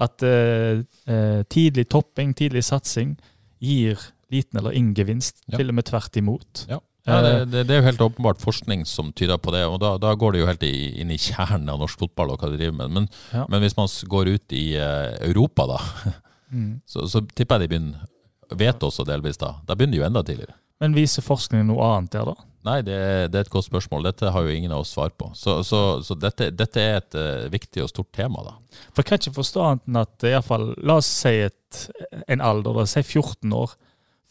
[0.03, 3.15] at eh, eh, tidlig topping, tidlig satsing,
[3.63, 3.97] gir
[4.33, 5.41] liten eller ingen gevinst.
[5.49, 5.57] Ja.
[5.61, 6.67] Til og med tvert imot.
[6.69, 6.81] Ja.
[7.07, 9.93] Ja, det, det, det er jo helt åpenbart forskning som tyder på det, og da,
[10.03, 12.59] da går det jo helt i, inn i kjernen av norsk fotball og hva de
[12.59, 12.91] driver med.
[12.97, 13.45] Men, Ja.
[13.49, 15.81] men hvis man går ut i uh, Europa, da,
[16.47, 16.77] Mm.
[16.87, 19.49] så, så tipper jeg de begynner Vet også delvis da.
[19.67, 20.55] Da begynner de jo enda tidligere.
[20.79, 22.35] Men viser forskningen noe annet der, da?
[22.67, 22.99] Nei, det,
[23.31, 24.09] det er et godt spørsmål.
[24.09, 25.29] Dette har jo ingen av oss svar på.
[25.39, 28.57] Så, så, så dette, dette er et uh, viktig og stort tema, da.
[28.91, 31.83] For jeg kan ikke forstå annet enn at iallfall la oss si et,
[32.27, 33.77] en alder, da, si 14 år.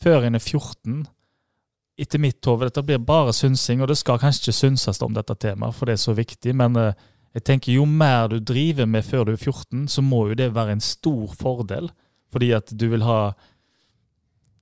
[0.04, 1.06] Før en er 14,
[2.04, 5.38] etter mitt hode, dette blir bare synsing, og det skal kanskje ikke synses om dette
[5.40, 6.92] temaet, for det er så viktig, men uh,
[7.36, 10.52] jeg tenker jo mer du driver med før du er 14, så må jo det
[10.56, 11.88] være en stor fordel,
[12.32, 13.20] fordi at du vil ha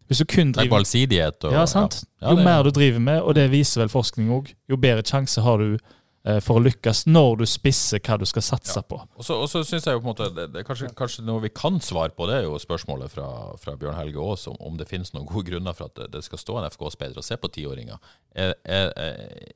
[0.07, 2.03] Hvis du kun er driver allsidighet og Ja, sant?
[2.21, 5.03] Ja, Jo det- mer du driver med, og det viser vel forskning òg, jo bedre
[5.03, 5.77] sjanse har du
[6.25, 8.95] eh, for å lykkes når du spisser hva du skal satse på.
[9.17, 11.41] Og så, og så synes jeg jo på en måte det, det kanskje, kanskje noe
[11.43, 13.27] vi kan svare på, det er jo spørsmålet fra,
[13.59, 16.23] fra Bjørn Helge Aas om, om det finnes noen gode grunner for at det, det
[16.23, 17.97] skal stå en FK-speider og se på tiåringer.
[18.35, 19.51] Er, er, er,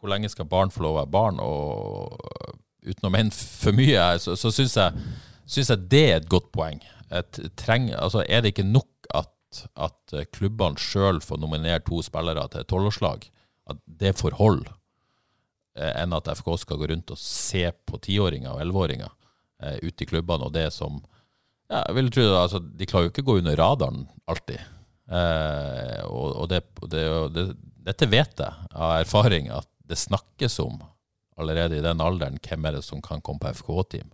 [0.00, 1.40] hvor lenge skal barn få lov å være barn?
[1.40, 2.18] Og
[2.86, 4.92] uten å mene for mye, så, så syns jeg,
[5.46, 6.82] synes jeg det er et godt poeng.
[7.14, 8.88] Et, treng, altså, er det ikke nok
[9.74, 13.28] at, at klubbene sjøl får nominere to spillere til tolvårslag?
[13.70, 14.66] At det får hold?
[15.76, 19.10] eh, enn at FK skal gå rundt og se på tiåringer og elleveåringer
[19.62, 21.00] eh, ute i klubbene, og det som
[21.66, 24.60] ja, jeg vil tro altså, De klarer jo ikke å gå under radaren alltid.
[25.10, 26.60] Eh, og og det,
[26.92, 27.46] det, det,
[27.88, 30.78] dette vet jeg av erfaring, at det snakkes om
[31.36, 34.12] allerede i den alderen hvem er det som kan komme på FK-team.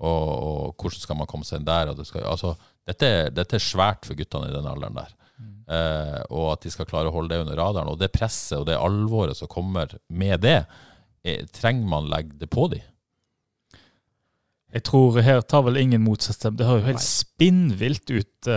[0.00, 1.92] Og, og hvordan skal man komme seg inn der?
[1.96, 2.54] Det skal, altså,
[2.88, 5.16] dette, dette er svært for guttene i den alderen der.
[5.70, 7.90] Eh, og at de skal klare å holde det under radaren.
[7.92, 10.62] Og det presset og det alvoret som kommer med det,
[11.20, 12.86] er, trenger man legge det på dem?
[14.70, 18.50] Jeg tror her tar vel ingen motsatt Det høres jo helt spinnvilt ut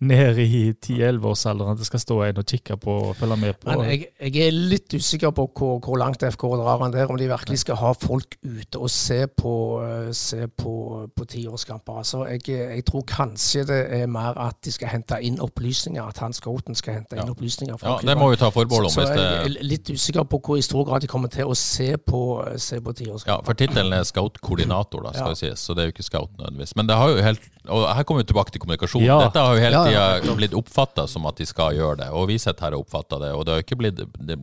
[0.00, 3.70] nede i 10-11-årsalderen at det skal stå en og kikke på og følge med på.
[3.72, 7.18] Men jeg, jeg er litt usikker på hvor, hvor langt FK drar han der, om
[7.18, 10.74] de virkelig skal ha folk ute og se på, eh, se på,
[11.16, 11.98] på tiårskamper.
[12.04, 16.18] Altså, jeg, jeg tror kanskje det er mer at de skal hente inn opplysninger, at
[16.22, 17.30] han scouten skal hente inn Ja.
[17.34, 18.90] opplysninger Ja, Det må vi ta forbehold om.
[18.94, 21.50] Så, så hvis jeg er litt usikker på hvor i stor grad de kommer til
[21.50, 22.22] å se på,
[22.56, 23.34] se på tiårskamper.
[23.34, 25.34] ja, For tittelen er scout-koordinator, da, skal Ja.
[25.34, 26.76] vi si, så det er jo ikke scout nødvendigvis.
[26.76, 29.02] Men det har jo helt, og her kommer vi tilbake til kommunikasjon.
[29.02, 29.18] Ja.
[29.26, 32.28] Dette har jo hele Ja, har blitt oppfatta som at de skal gjøre det, og
[32.30, 33.32] vi sitter her og oppfatter det.
[33.36, 34.38] Og det har ikke blitt, det,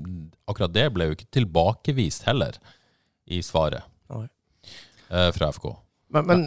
[0.50, 2.60] akkurat det ble jo ikke tilbakevist heller
[3.26, 5.72] i svaret eh, fra FK.
[6.16, 6.44] Men, men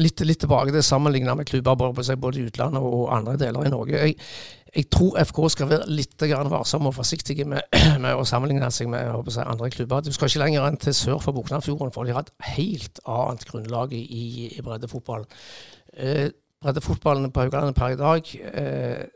[0.00, 3.72] litt, litt tilbake til sammenligna med klubber både, seg, i utlandet og andre deler i
[3.72, 4.00] Norge.
[4.00, 4.16] Jeg,
[4.74, 7.62] jeg tror FK skal være litt varsomme varsom og forsiktige med,
[8.04, 10.02] med å sammenligne seg med å andre klubber.
[10.04, 13.46] Du skal ikke lenger enn til sør for Boknafjorden, for de har et helt annet
[13.48, 14.26] grunnlag i, i,
[14.56, 15.28] i breddefotballen.
[15.94, 16.28] Eh,
[16.62, 19.06] breddefotballen på Haugalandet per i dag eh,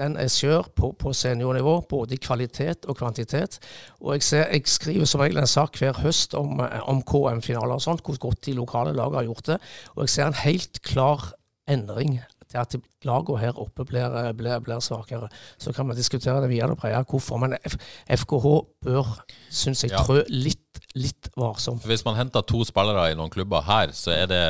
[0.00, 3.58] den er skjør på, på seniornivå, både i kvalitet og kvantitet.
[4.00, 7.76] Og jeg, ser, jeg skriver som regel en sak hver høst om, eh, om KM-finaler
[7.76, 9.58] og sånt, hvor godt de lokale lagene har gjort det.
[9.96, 11.32] Og jeg ser en helt klar
[11.70, 12.20] endring
[12.50, 12.74] til at
[13.06, 15.28] lagene her oppe blir, eh, blir, blir svakere.
[15.58, 17.38] Så kan man diskutere det videre og breie hvorfor.
[17.42, 17.76] Men F
[18.08, 18.54] FKH
[18.86, 19.14] bør,
[19.50, 21.86] syns jeg, trø litt, litt varsomt.
[21.86, 24.44] Hvis man henter to spillere i noen klubber her, så er det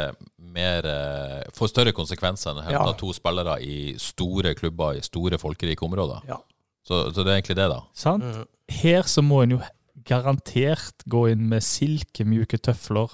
[0.53, 2.96] mer eh, får større konsekvenser enn å hente Ja.
[2.98, 6.22] to spillere i store klubber i store folkerike områder.
[6.28, 6.40] Ja.
[6.82, 7.80] Så, så det er egentlig det, da.
[7.94, 8.24] Sant?
[8.24, 8.46] Mm.
[8.80, 9.61] Her så må en jo
[10.09, 13.12] garantert gå inn med silkemjuke tøfler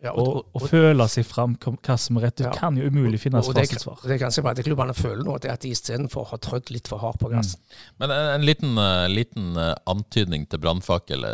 [0.00, 2.36] Ja, og, og føle seg fram hva som er rett.
[2.38, 2.52] Du Ja.
[2.54, 3.96] kan jo umulig finne fasitsvar.
[4.04, 6.70] det, det er kanskje bare at klubbene føler nå, det at de istedenfor har trødd
[6.70, 7.58] litt for hardt på gassen.
[7.98, 11.26] Men en, en liten, uh, liten uh, antydning til brannfakkel.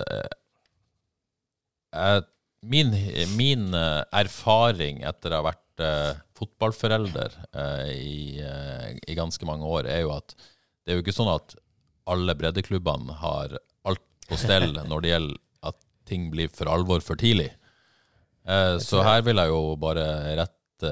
[1.93, 2.23] eh,
[2.65, 2.95] min,
[3.37, 9.69] min eh, erfaring etter å ha vært uh, fotballforelder uh, i, uh, i ganske mange
[9.69, 11.57] år, er jo at det er jo ikke sånn at
[12.11, 13.57] alle breddeklubbene har
[13.89, 17.51] alt på stell når det gjelder at ting blir for alvor for tidlig.
[18.85, 20.03] Så her vil jeg jo bare
[20.37, 20.91] rette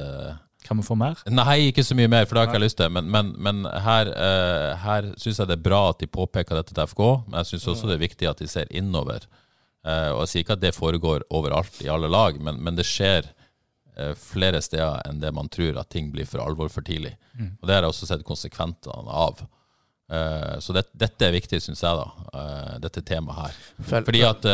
[0.64, 1.18] Kan vi få mer?
[1.28, 2.88] Nei, ikke så mye mer, for det har ikke jeg lyst til.
[2.96, 6.72] Men, men, men her, uh, her syns jeg det er bra at de påpeker dette
[6.72, 9.28] til FK, men jeg syns også det er viktig at de ser innover.
[9.86, 12.86] Uh, og Jeg sier ikke at det foregår overalt i alle lag, men, men det
[12.86, 13.26] skjer
[13.98, 17.16] uh, flere steder enn det man tror, at ting blir for alvor for tidlig.
[17.34, 17.56] Mm.
[17.60, 19.44] Og Det har jeg også sett konsekventene av.
[20.60, 22.42] så det, dette er viktig, syns jeg, da,
[22.84, 23.54] dette temaet her.
[24.04, 24.44] Fordi at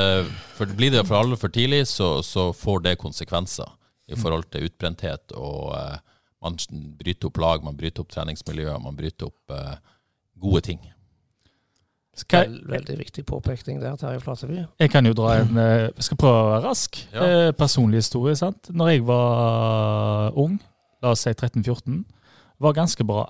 [0.55, 3.67] for Blir det for alvor for tidlig, så, så får det konsekvenser
[4.09, 5.35] i forhold til utbrenthet.
[5.37, 5.99] Og uh,
[6.45, 6.59] man
[7.01, 9.77] bryter opp lag, man bryter opp treningsmiljøer, man bryter opp uh,
[10.39, 10.81] gode ting.
[12.19, 14.65] Skal, veldig viktig påpekning der, Terje Flateby.
[14.83, 17.01] Jeg kan jo dra en Jeg eh, skal prøve å være rask.
[17.15, 17.53] Ja.
[17.59, 18.37] personlig historie.
[18.37, 18.71] sant?
[18.75, 20.59] Når jeg var ung,
[21.03, 22.03] la oss si 13-14,
[22.59, 23.29] var ganske bra.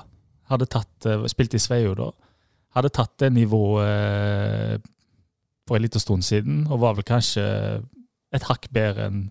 [0.48, 2.10] Hadde tatt, Spilt i Sveio da.
[2.76, 4.84] Hadde tatt det nivået
[5.68, 7.44] for en liten stund siden, og var vel kanskje
[8.34, 9.26] et hakk bedre enn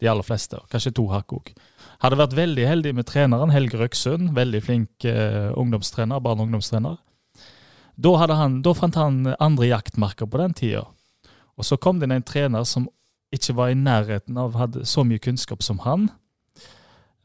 [0.00, 0.58] de aller fleste.
[0.72, 1.52] Kanskje to hakk òg.
[2.00, 4.32] Hadde vært veldig heldig med treneren Helge Røksund.
[4.36, 6.96] Veldig flink eh, ungdomstrener, barne- og ungdomstrener.
[8.00, 10.86] Da, han, da, fant han andre jaktmarker på den tida.
[11.60, 12.88] Og så kom det inn en trener som
[13.34, 16.08] ikke var i nærheten av hadde så mye kunnskap som han.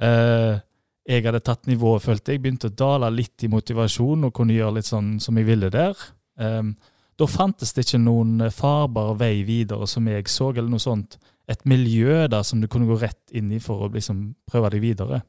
[0.03, 0.59] Eh,
[1.05, 2.41] jeg hadde tatt nivået, følte jeg.
[2.43, 5.95] Begynte å dale litt i motivasjon og kunne gjøre litt sånn som jeg ville der.
[6.41, 6.73] Eh,
[7.15, 11.15] da fantes det ikke noen farbar vei videre som jeg så, eller noe sånt
[11.47, 14.83] et miljø da, som du kunne gå rett inn i for å liksom prøve deg
[14.83, 15.21] videre.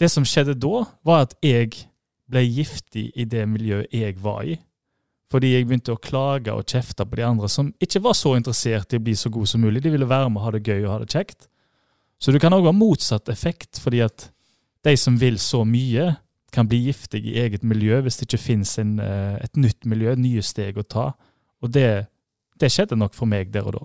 [0.00, 1.74] Det som skjedde da, var at jeg
[2.30, 4.56] ble giftig i det miljøet jeg var i.
[5.30, 8.90] Fordi jeg begynte å klage og kjefte på de andre som ikke var så interessert
[8.92, 9.82] i å bli så god som mulig.
[9.84, 11.46] De ville være med og ha det gøy og ha det kjekt.
[12.20, 14.26] Så det kan òg ha motsatt effekt, fordi at
[14.84, 16.12] de som vil så mye,
[16.50, 20.16] kan bli giftige i eget miljø hvis det ikke finnes en, eh, et nytt miljø,
[20.18, 21.12] nye steg å ta.
[21.62, 22.08] Og det,
[22.58, 23.84] det skjedde nok for meg der og da.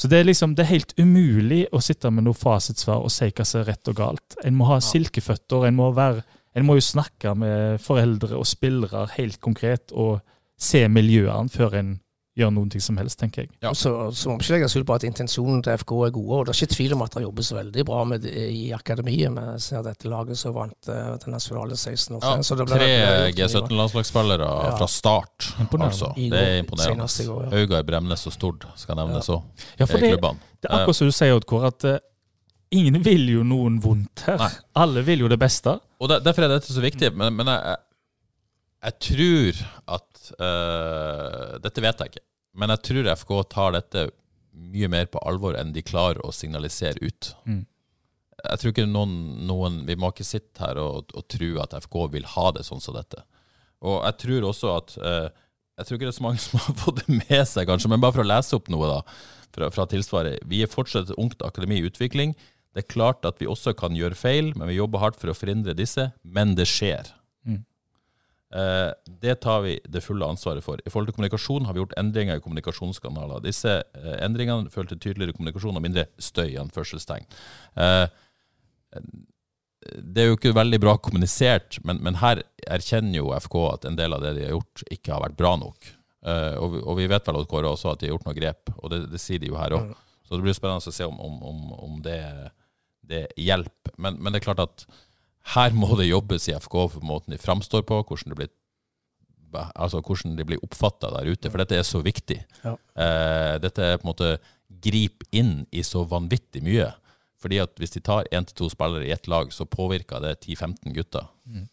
[0.00, 3.28] Så det er liksom, det er helt umulig å sitte med noe fasitsvar og si
[3.28, 4.36] hva som er rett og galt.
[4.44, 6.22] En må ha silkeføtter, en må, være,
[6.56, 10.20] en må jo snakke med foreldre og spillere helt konkret og
[10.60, 11.98] se miljøene før en
[12.38, 13.50] gjør noen ting som helst, tenker jeg.
[13.64, 13.72] Ja.
[13.76, 16.36] Så, så må vi ikke legge skjul på at intensjonen til FK er gode.
[16.36, 19.34] og Det er ikke tvil om at det jobbes veldig bra med det i akademiet.
[19.34, 22.92] Vi ser dette laget som vant uh, den nasjonale 16 år ja, Tre
[23.36, 24.76] G17-landslagsspillere ja.
[24.78, 26.12] fra start, altså.
[26.16, 27.10] Det er imponerende.
[27.50, 27.82] Ja.
[27.82, 29.42] i Bremnes og Stord skal nevnes òg.
[29.74, 29.84] Ja.
[29.84, 32.00] ja, det, det, er akkurat som du sier, Oddkår, at uh,
[32.70, 34.38] ingen vil jo noen vondt her.
[34.40, 34.52] Nei.
[34.78, 35.80] Alle vil jo det beste.
[36.00, 37.12] Og der, Derfor er dette så viktig.
[37.16, 37.76] Men, men jeg,
[38.86, 39.64] jeg, tror
[39.98, 42.24] at uh, Dette vet jeg ikke.
[42.60, 44.08] Men jeg tror FK tar dette
[44.50, 47.34] mye mer på alvor enn de klarer å signalisere ut.
[47.46, 47.62] Mm.
[48.40, 49.12] Jeg tror ikke noen,
[49.46, 52.82] noen, Vi må ikke sitte her og, og, tro at FK vil ha det sånn
[52.82, 53.22] som dette.
[53.84, 55.28] Og jeg tror også at uh,
[55.78, 58.02] Jeg tror ikke det er så mange som har fått det med seg, kanskje, men
[58.02, 59.00] bare for å lese opp noe da,
[59.54, 60.42] fra, fra tilsvaret.
[60.48, 62.34] Vi er fortsatt et ungt akademi i utvikling.
[62.74, 65.36] Det er klart at vi også kan gjøre feil, men vi jobber hardt for å
[65.36, 66.10] forhindre disse.
[66.22, 67.10] Men det skjer.
[68.50, 68.92] Eh,
[69.22, 70.80] det tar vi det fulle ansvaret for.
[70.82, 73.44] I forhold til kommunikasjon har vi gjort endringer i kommunikasjonskanaler.
[73.44, 76.56] Disse eh, endringene fører til tydeligere kommunikasjon og mindre støy.
[76.58, 77.28] anførselstegn.
[77.78, 78.06] Eh,
[80.02, 83.96] det er jo ikke veldig bra kommunisert, men, men, her erkjenner jo FK at en
[83.96, 85.92] del av det de har gjort, ikke har vært bra nok.
[86.20, 88.90] og, vi, og, vi vet vel Kåre også at de har gjort noen grep, og
[88.92, 89.86] det, det sier de jo her òg.
[89.88, 89.94] Mm.
[90.26, 92.18] Så det blir spennende å se om, om, om det,
[93.10, 93.94] det hjelper.
[93.98, 94.86] Men, men, det er klart at
[95.54, 98.56] her må det jobbes i FK for måten de framstår på, hvordan det blir
[99.50, 102.38] altså hvordan de blir oppfatta der ute, for dette er så viktig.
[102.62, 102.76] Ja.
[102.94, 104.34] Eh, dette er på en måte
[104.84, 106.86] grip inn i så vanvittig mye.
[107.40, 110.36] Fordi at hvis de tar én til to spillere i ett lag, så påvirker det
[110.44, 111.64] 10-15 gutter mm.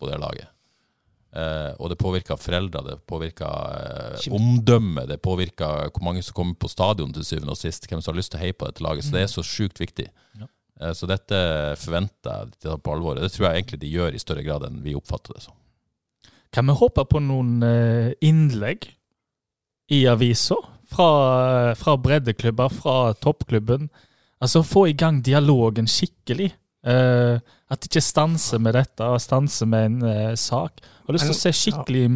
[0.00, 0.48] på det laget.
[1.30, 6.56] Eh, og det påvirker foreldre, det påvirker eh, omdømmet, det påvirker hvor mange som kommer
[6.58, 8.82] på stadion til syvende og sist, hvem som har lyst til å heie på dette
[8.82, 9.06] laget.
[9.06, 10.08] Så det er så sjukt viktig.
[10.40, 10.48] Ja.
[10.80, 11.40] Eh, så dette
[11.80, 13.20] forventer jeg de tar på alvor.
[13.20, 15.56] Det tror jeg egentlig de gjør i større grad enn vi oppfatter det som.
[16.54, 18.88] Kan vi håpe på noen eh, innlegg
[19.94, 20.56] i avisa
[20.90, 21.10] fra,
[21.78, 23.90] fra breddeklubber, fra toppklubben?
[24.40, 26.54] Altså få i gang dialogen skikkelig.
[26.80, 27.36] Uh,
[27.68, 30.78] at ikke stanser med dette, og stanser med en uh, sak.
[30.80, 32.06] Jeg har lyst til å se skikkelig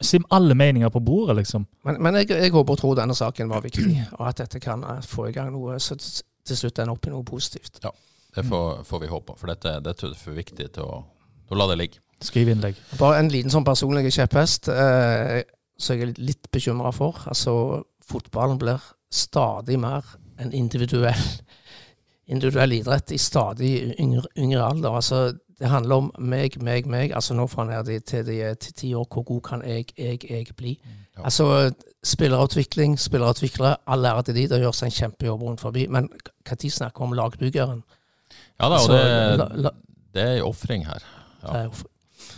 [0.00, 1.66] se alle meninger på bordet, liksom.
[1.84, 4.84] Men, men jeg, jeg, håper og tror denne saken var viktig, og at dette kan
[5.04, 7.82] få i gang noe så til slutt ender opp i noe positivt.
[7.84, 7.92] Ja.
[8.34, 11.02] Det får, får vi håpe, for dette, dette, er for viktig til å,
[11.46, 12.00] til å la det ligge.
[12.24, 12.78] Skriv innlegg.
[12.98, 15.42] Bare en liten sånn personlig kjepphest eh,
[15.78, 17.20] som jeg er litt bekymra for.
[17.30, 18.82] Altså, fotballen blir
[19.14, 20.06] stadig mer
[20.42, 21.24] en individuell,
[22.34, 23.72] individuell idrett i stadig
[24.02, 24.98] yngre, yngre alder.
[24.98, 25.24] Altså,
[25.58, 27.12] det handler om meg, meg, meg.
[27.14, 30.56] Altså Nå fra ned til de til ti år, hvor god kan jeg, jeg, jeg
[30.56, 30.78] bli?
[31.16, 31.24] Ja.
[31.24, 31.72] Altså
[32.04, 35.86] Spillerutvikling, spillerutviklere, all ære til de, det gjøres en kjempejobb rundt forbi.
[35.86, 37.84] Men når snakker vi om lagbyggeren?
[38.60, 39.74] Ja da, og Så, det,
[40.14, 41.04] det er en ofring her.
[41.42, 41.66] Ja.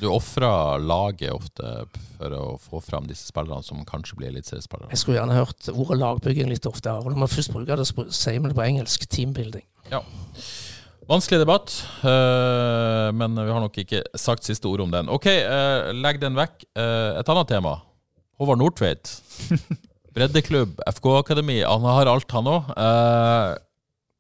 [0.01, 1.73] Du ofrer laget ofte
[2.17, 4.91] for å få fram disse spillerne som kanskje blir eliteseriespillere.
[4.93, 7.01] Jeg skulle gjerne hørt ordet lagbygging litt oftere.
[7.01, 9.07] Og når man først bruker det, så sier vi det på engelsk.
[9.13, 9.65] Teambuilding.
[11.07, 11.71] Vanskelig debatt,
[12.03, 15.09] eh, men vi har nok ikke sagt siste ord om den.
[15.13, 16.65] Ok, eh, legg den vekk.
[16.75, 17.77] Eh, et annet tema.
[18.41, 19.13] Håvard Nordtveit.
[20.17, 21.61] Breddeklubb, FK-akademi.
[21.63, 22.73] Han har alt, han òg.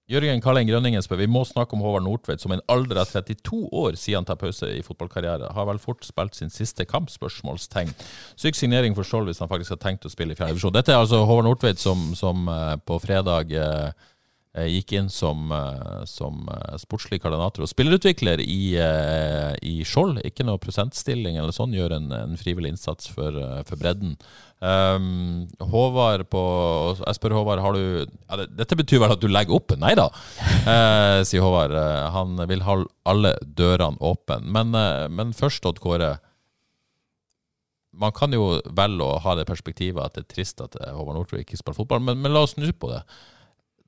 [0.06, 3.08] Jørgen Kallen Grønningen spør vi må snakke om Håvard Nordtveit, som i en alder av
[3.10, 5.48] 32 år siden han tar pause i fotballkarriere.
[5.56, 7.10] Har vel fort spilt sin siste kamp?
[7.10, 7.90] spørsmålstegn.
[8.38, 10.74] Syk signering for Skjold hvis han faktisk har tenkt å spille i fjerde divisjon.
[10.76, 14.06] Dette er altså Håvard Nordtveit som, som eh, på fredag eh,
[14.54, 15.50] eh, gikk inn som,
[16.06, 16.46] som
[16.78, 20.22] sportslig koordinator og spillerutvikler i, i Skjold.
[20.22, 24.14] Ikke noe prosentstilling eller sånn, gjør en, en frivillig innsats for, for bredden.
[24.56, 26.42] Um, Håvard på
[26.96, 29.74] Jeg spør Håvard, har du ja, det, Dette betyr vel at du legger opp?
[29.76, 31.74] Nei da, uh, sier Håvard.
[31.76, 32.78] Uh, han vil ha
[33.12, 34.40] alle dørene åpne.
[34.56, 36.14] Men, uh, men først, Odd Kåre.
[37.96, 41.16] Man kan jo velge å ha det perspektivet at det er trist at eh, Håvard
[41.16, 42.98] Nordtveit ikke spiller fotball, men, men la oss snu på det.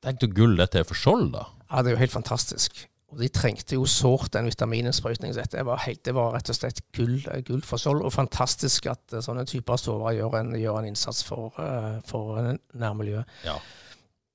[0.04, 1.42] Tenk du gull dette er for Skjold, da?
[1.68, 2.86] Ja, det er jo helt fantastisk.
[3.08, 5.36] Og de trengte jo sårt den vitamininnsprøytningen.
[5.38, 8.02] Dette var, helt, det var rett og slett gull, eh, gull for Skjold.
[8.04, 12.36] Og fantastisk at eh, sånne typer stover gjør en, gjør en innsats for, eh, for
[12.76, 13.38] nærmiljøet.
[13.48, 13.56] Ja.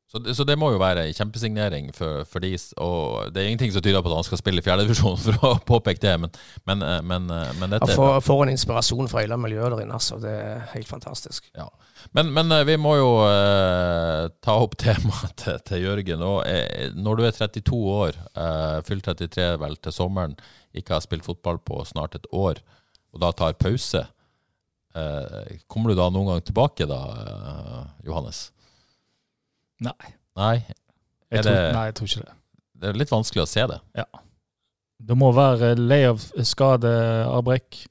[0.10, 2.52] Så det, så det må jo være en kjempesignering for, for de,
[2.82, 5.54] og det er ingenting som tyder på at han skal spille i fjerdedivisjon, for å
[5.66, 6.34] påpeke det, men,
[6.70, 9.98] men, men, men Ja, dette for, for en inspirasjon fra hele miljøet der inne.
[9.98, 10.20] altså.
[10.22, 11.50] Det er helt fantastisk.
[11.58, 11.66] Ja.
[12.14, 16.22] Men, men eh, vi må jo eh, ta opp temaet til, til Jørgen.
[16.26, 20.36] Og, eh, når du er 32 år, eh, fylt 33 vel til sommeren,
[20.78, 22.62] ikke har spilt fotball på snart et år,
[23.14, 24.04] og da tar pause,
[24.98, 28.44] eh, kommer du da noen gang tilbake da, eh, Johannes?
[29.84, 30.14] Nei.
[30.38, 30.56] Nei?
[31.34, 32.38] Jeg tror, det- nei, jeg tror ikke det.
[32.84, 33.80] Det er litt vanskelig å se det.
[33.98, 34.06] Ja.
[35.04, 37.88] Du må være lei av skadeavbrekk,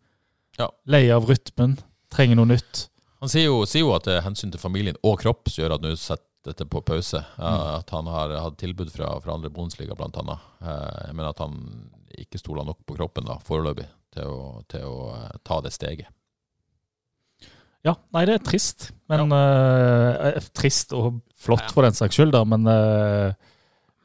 [0.58, 0.68] Ja.
[0.86, 1.78] lei av rytmen,
[2.12, 2.86] trenger noe nytt.
[3.22, 5.76] Han sier jo, sier jo at det er hensyn til familien og kropp som gjør
[5.76, 7.20] at nå setter dette på pause.
[7.38, 10.42] Ja, At han har hatt tilbud fra, fra andre Bundesliga, blant annet.
[10.58, 11.54] Eh, Men at han
[12.18, 16.10] ikke stoler nok på kroppen da, foreløpig til å, til å eh, ta det steget.
[17.86, 18.90] Ja, nei, det er trist.
[19.10, 23.32] Men eh, Trist og flott for den saks skyld, da, men eh,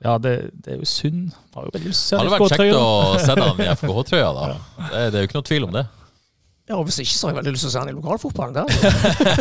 [0.06, 1.34] ja, det, det er jo synd.
[1.58, 2.88] Har jo Det hadde vært kjekt å
[3.22, 4.48] sende han i FKH-trøya, da.
[4.78, 5.88] Det, det er jo ikke noe tvil om det.
[6.68, 8.58] Ja, og Hvis ikke så har jeg veldig lyst til å se han i lokalfotballen.
[8.58, 8.68] der.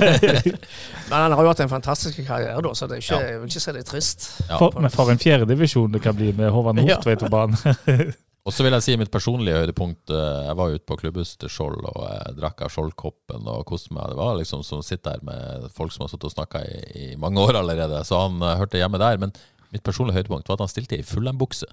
[1.09, 3.51] Men han har jo hatt en fantastisk karriere, da, så det er ikke, jeg vil
[3.51, 4.29] ikke si det er trist.
[4.47, 4.61] Ja.
[4.61, 7.59] For, men for en fjerdedivisjon det kan bli med Håvard Nordtveit på banen.
[8.47, 10.13] Og så vil jeg si mitt personlige høydepunkt.
[10.15, 13.91] eh, Jeg var ute på klubbhuset til Skjold og jeg drakk av Skjold-koppen og koste
[13.97, 14.13] meg.
[14.13, 16.77] Det var liksom som å sitte her med folk som har sittet og snakka i,
[16.95, 18.05] i mange år allerede.
[18.07, 19.19] Så han eh, hørte hjemme der.
[19.19, 19.35] Men
[19.75, 21.67] mitt personlige høydepunkt var at han stilte i fullembukse.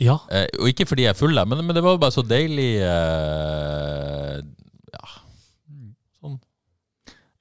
[0.00, 0.16] Ja.
[0.32, 4.38] Eh, og ikke fordi jeg er full, men, men det var bare så deilig eh,
[4.92, 5.04] Ja,
[6.20, 6.38] sånn.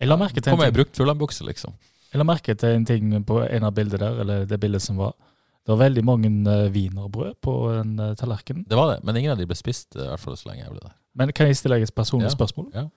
[0.02, 0.80] Jeg la merke til en Kom jeg i ting.
[0.82, 1.76] brukt fullandbukse, liksom.
[2.12, 5.00] Jeg la merke til en ting på en av bildene der, eller det bildet som
[5.00, 5.14] var.
[5.62, 8.66] Det var veldig mange uh, wienerbrød på en uh, tallerken.
[8.68, 10.66] Det var det, men ingen av de ble spist, eh, i hvert fall så lenge
[10.66, 10.96] jeg ble der.
[11.22, 12.72] Men kan jeg stille deg et personlig Ja, spørsmål?
[12.74, 12.88] ja.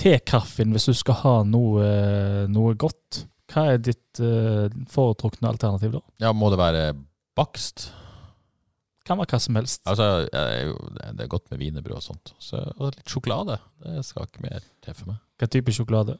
[0.00, 5.48] Tekaffen, kaffen, hvis du skal ha noe, eh, noe godt, hva er ditt uh, foretrukne
[5.50, 6.00] alternativ da?
[6.22, 6.84] Ja, må det være
[7.36, 7.88] bakst?
[9.10, 9.80] Kan være hva som helst.
[9.90, 10.74] Altså, jeg
[11.18, 12.30] det er godt med wienerbrød og sånt.
[12.38, 13.56] Så, og litt sjokolade.
[13.82, 15.16] Det skal ikke mer til for meg.
[15.40, 16.14] Hva type sjokolade?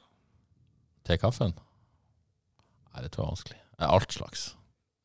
[1.06, 1.54] Til kaffen?
[2.90, 3.60] Nei, det tror jeg er vanskelig.
[3.86, 4.42] Alt slags.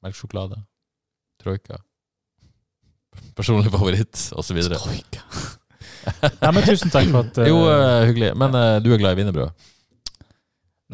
[0.01, 0.57] Melkesjokolade.
[1.45, 1.77] Troika.
[3.37, 4.63] Personlig favoritt, osv.
[4.73, 5.21] Troika.
[6.41, 8.33] Nei, men tusen takk for at uh, Jo, uh, hyggelig.
[8.41, 9.69] Men uh, du er glad i wienerbrød?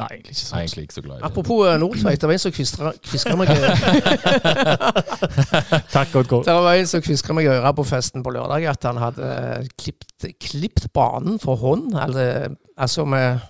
[0.00, 0.48] Nei, egentlig ikke sant.
[0.48, 0.60] sånn.
[0.62, 1.26] egentlig ikke så glad i det.
[1.28, 3.52] Apropos uh, Nordtveit, det var en som kviskra meg
[5.92, 6.46] Takk, Odd Kåre.
[6.48, 9.26] Det var en som kviskra meg i øret på festen på lørdag at han hadde
[9.28, 11.92] eh, klipt, klipt banen for hånd.
[12.06, 13.44] Eller, altså med,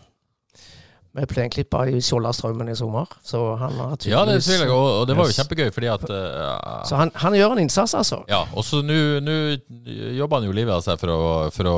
[1.12, 3.10] med plenklippa i Skjoldastraumen i sommer.
[3.22, 6.84] Så han har Ja, det tviler jeg, og, det var jo kjempegøy, fordi at uh,
[6.88, 8.22] Så han, han gjør en innsats, altså.
[8.32, 8.96] Ja, og så nå
[10.16, 11.20] jobber han jo livet av seg for å,
[11.52, 11.76] for å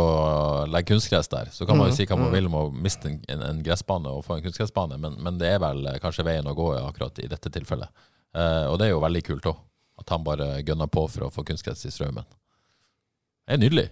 [0.70, 1.50] legge kunstgress der.
[1.54, 2.36] Så kan man jo Mhm, si hva man mhm.
[2.36, 5.50] vil om å miste en, en, en gressbane og få en kunstgressbane, men, men det
[5.54, 7.90] er vel eh, kanskje veien å gå akkurat i dette tilfellet.
[8.34, 9.60] Uh, og det er jo veldig kult òg,
[10.02, 12.26] at han bare gønner på for å få kunstgress i strømmen.
[13.44, 13.88] Det er nydelig.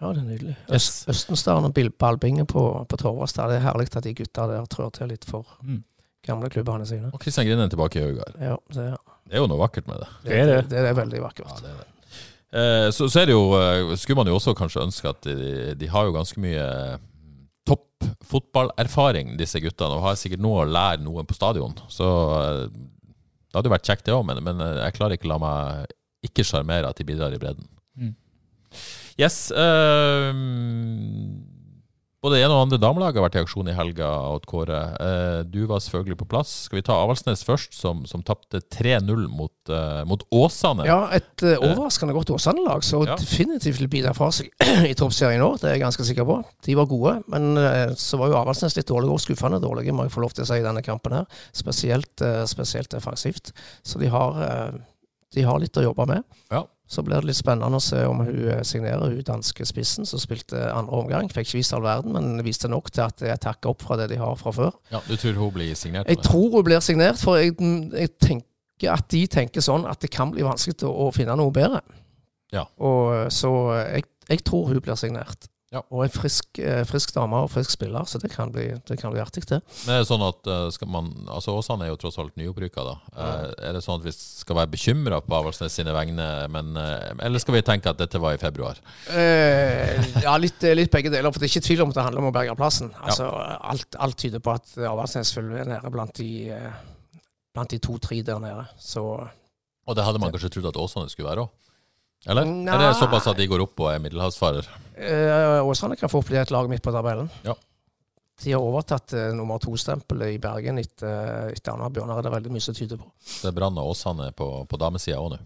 [0.00, 0.56] Ja, det er nydelig.
[0.70, 0.74] Yes.
[0.78, 3.48] Øst, Østenstaden og Bil- ballbinge på, på Torvastad.
[3.52, 5.82] Det er herlig at de gutta der trår til litt for Mm.
[6.26, 7.10] gamle klubbene sine.
[7.12, 8.34] Og Kristian Grinden tilbake i Øygard.
[8.40, 8.88] Ja, det,
[9.28, 10.08] Det er jo noe vakkert med det.
[10.24, 10.70] det, er det.
[10.70, 11.46] det, er veldig vakkert.
[11.48, 11.88] Ja, det er det.
[12.52, 15.74] Eh, så, så er det jo, eh, skulle man jo også kanskje ønske at de,
[15.78, 16.66] de har jo ganske mye
[16.98, 17.86] mm, topp
[18.28, 21.72] fotballerfaring, disse guttene, og har sikkert noe å lære noen på stadion.
[21.88, 22.04] Så
[22.42, 25.32] eh, det hadde jo vært kjekt, det òg, men, men eh, jeg klarer ikke å
[25.36, 25.94] la meg
[26.28, 27.66] ikke sjarmere at de bidrar i bredden.
[27.98, 28.12] Mm.
[29.20, 29.50] Yes.
[29.52, 30.32] Uh,
[32.22, 34.06] både det ene og andre damelag har vært i aksjon i helga.
[34.30, 34.78] Odd Kåre.
[35.02, 36.52] Uh, du var selvfølgelig på plass.
[36.68, 40.86] Skal vi ta Avaldsnes først, som, som tapte 3-0 mot, uh, mot Åsane?
[40.86, 43.16] Ja, et uh, overraskende godt Åsane-lag, som Ja.
[43.18, 44.52] definitivt vil bidra fra seg
[44.90, 45.50] i toppserien nå.
[45.58, 46.38] Det er jeg ganske sikker på.
[46.68, 50.06] De var gode, men eh, så var jo Avaldsnes litt dårlige, og skuffende dårlige, må
[50.06, 51.26] jeg få lov til å si i denne kampen her.
[51.58, 53.50] Spesielt, eh, spesielt defensivt.
[53.82, 54.78] Så de har, eh,
[55.34, 56.22] de har litt å jobbe med.
[56.54, 56.62] Ja.
[56.92, 60.20] Så blir det litt spennende å se om hun eh, signerer hun danske spissen som
[60.20, 61.30] spilte andre omgang.
[61.32, 64.10] Fikk ikke vist all verden, men viste nok til at jeg takker opp fra det
[64.12, 64.74] de har fra før.
[64.92, 66.10] Ja, Du tror hun blir signert?
[66.12, 67.56] Jeg tror hun blir signert, for jeg,
[67.96, 71.54] jeg tenker at de tenker sånn at det kan bli vanskelig å, å finne noe
[71.54, 71.80] bedre.
[72.52, 72.66] Ja.
[72.82, 75.48] Og Så jeg, jeg tror hun blir signert.
[75.72, 75.80] Ja.
[75.88, 79.12] Og en frisk, eh, frisk dame og frisk spiller, så det kan bli, det kan
[79.14, 79.62] bli artig, det.
[79.86, 82.84] Men er det sånn at eh, skal man, altså Åsane er jo tross alt nyopprykka,
[82.84, 82.96] da.
[83.16, 83.30] Ja.
[83.70, 87.40] er det sånn at vi skal være bekymra på Avaldsnes sine vegne, men, eh, eller
[87.40, 88.82] skal vi tenke at dette var i februar?
[89.08, 89.96] Eh,
[90.26, 91.32] ja, litt, litt begge deler.
[91.32, 92.92] For det er ikke tvil om at det handler om å berge plassen.
[93.00, 97.18] Altså, alt, alt tyder på at Avaldsnes følger nede blant de, eh,
[97.56, 98.68] blant de to-tre der nede.
[98.76, 99.06] Så
[99.88, 101.58] Og det hadde man kanskje trodd at Åsane skulle være òg?
[102.28, 102.44] Eller?
[102.46, 102.70] Nei.
[102.70, 104.68] Er det såpass at de går opp og er middelhavsfarer?
[104.96, 107.30] Eh, Åsane kan fort bli et lag midt på tabellen.
[107.46, 107.54] Ja.
[108.42, 112.18] De har overtatt uh, nummer to-stempelet i Bergen etter, et Anna Bjørnar.
[112.18, 113.06] Er det veldig mye som tyder på.
[113.42, 115.38] Det er Brann og Åsane på, på damesida òg nå.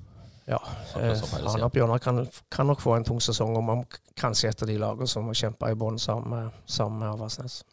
[0.46, 0.60] Ja,
[1.00, 1.24] eh.
[1.42, 2.22] Anna Bjørnar kan,
[2.54, 3.84] kan nok få en tung sesong om han
[4.16, 7.64] kanskje et av de lagene som kjemper i bånn sammen, med- Avaldsnes.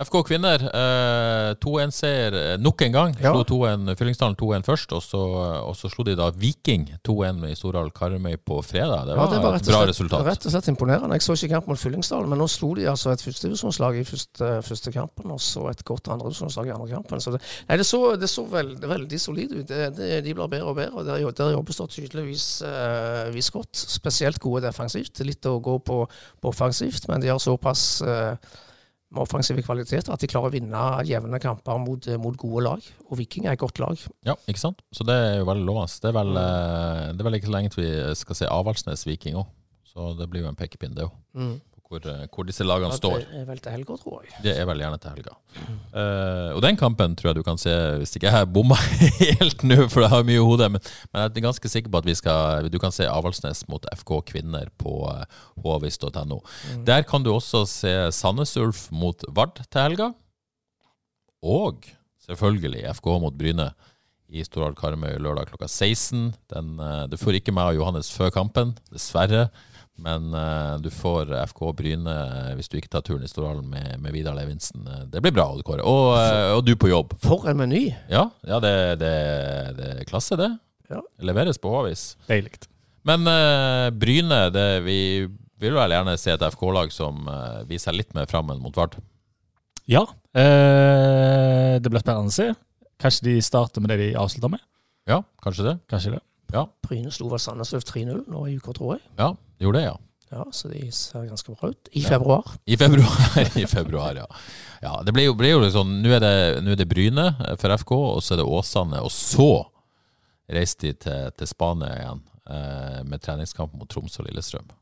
[0.00, 3.10] FK kvinner, eh, 2-1-seier eh, nok en gang.
[3.20, 3.30] Ja.
[3.34, 5.20] Slo 2-1 Fyllingsdalen 2-1 først, og så,
[5.68, 9.04] og så slo de da Viking 2-1 i Storhall Karmøy på fredag.
[9.10, 10.24] Det Ja, var, et bra slett, resultat.
[10.26, 11.18] rett og slett imponerende.
[11.20, 14.50] Jeg så ikke kamp mot Fyllingsdalen, men nå slo de altså et førstedivisjonslag i første,
[14.66, 17.22] første kampen, og så et godt andredivisjonslag i andre kampen.
[17.22, 19.68] Så det, nei, det så, det så veld, veldig solid ut.
[19.68, 23.52] Det, det, de blir bedre og bedre, og der, der jobbes det tydeligvis eh, vis
[23.54, 23.76] godt.
[23.76, 25.14] Spesielt gode defensivt.
[25.20, 26.02] Det litt å gå på,
[26.40, 28.34] på offensivt, men de har såpass eh,
[29.12, 32.86] med offensive kvaliteter at de klarer å vinne jevne kamper mot, mot gode lag.
[33.10, 34.00] Og Viking er et godt lag.
[34.26, 34.80] Ja, ikke sant?
[34.94, 35.92] Så det er jo veldig lovende.
[36.00, 37.92] Det er vel, eh, det er vel ikke så lenge til vi
[38.22, 39.50] skal se Avaldsnes Viking òg.
[39.92, 41.12] Så det blir jo en pekepinn, det òg.
[41.92, 43.18] Hvor, eh, hvor disse lagene står.
[43.20, 44.32] Det er vel til helga, tror jeg.
[44.46, 45.34] Det er vel gjerne til helga.
[45.60, 48.78] Eh, og den kampen tror jeg du kan se, hvis ikke jeg bomma
[49.20, 52.00] helt nå, for jeg har mye i hodet, men, men jeg er ganske sikker på
[52.00, 55.24] at vi skal, du kan se Avaldsnes mot FK Kvinner på uh,
[55.62, 56.84] Mm.
[56.86, 60.12] Der kan du også se Sandnes Ulf mot Vard til helga.
[61.42, 61.84] Og
[62.24, 63.72] selvfølgelig FK mot Bryne
[64.32, 66.32] i Storhall Karmøy lørdag klokka 16.
[66.52, 69.50] Den, eh, du får ikke meg og Johannes før kampen, dessverre.
[70.00, 74.00] Men uh, du får FK Bryne eh, hvis du ikke tar turen i Storhallen med,
[74.02, 74.86] med Vidar Levinsen.
[74.88, 75.84] Eh, Det blir bra, Odd Kåre.
[75.84, 77.12] Og, uh, og du på jobb.
[77.22, 77.84] For en meny!
[78.10, 78.74] Ja, ja det,
[79.04, 79.12] det,
[79.78, 80.48] det er klasse, det.
[80.90, 81.02] Ja.
[81.22, 82.16] Leveres på H-vis.
[82.26, 82.64] Deilig.
[83.06, 84.98] Men uh, Bryne, det, vi
[85.62, 87.28] vil vel gjerne se et FK-lag som
[87.68, 88.96] viser litt mer fram enn mot Vard.
[89.86, 90.02] Ja.
[90.34, 92.48] Eh, det blir spennende å se.
[93.02, 94.62] Kanskje de starter med det de avslutter med.
[95.10, 95.78] Ja, kanskje det.
[95.90, 96.22] Kanskje det.
[96.84, 99.04] Bryne slo vel Sandnes 3-0 nå i uka, tror jeg.
[99.18, 99.30] Ja,
[99.64, 99.98] gjorde det, ja.
[100.32, 101.88] Ja, Så de ser ganske bra ut.
[101.92, 102.44] I februar.
[102.64, 104.26] I februar, i februar ja.
[104.80, 107.26] ja det blir jo, blir jo liksom Nå er det, nå er det Bryne
[107.60, 109.02] for FK, og så er det Åsane.
[109.04, 109.50] Og så
[110.48, 114.72] reiser de til, til Spania igjen eh, med treningskamp mot Troms og Lillestrøm.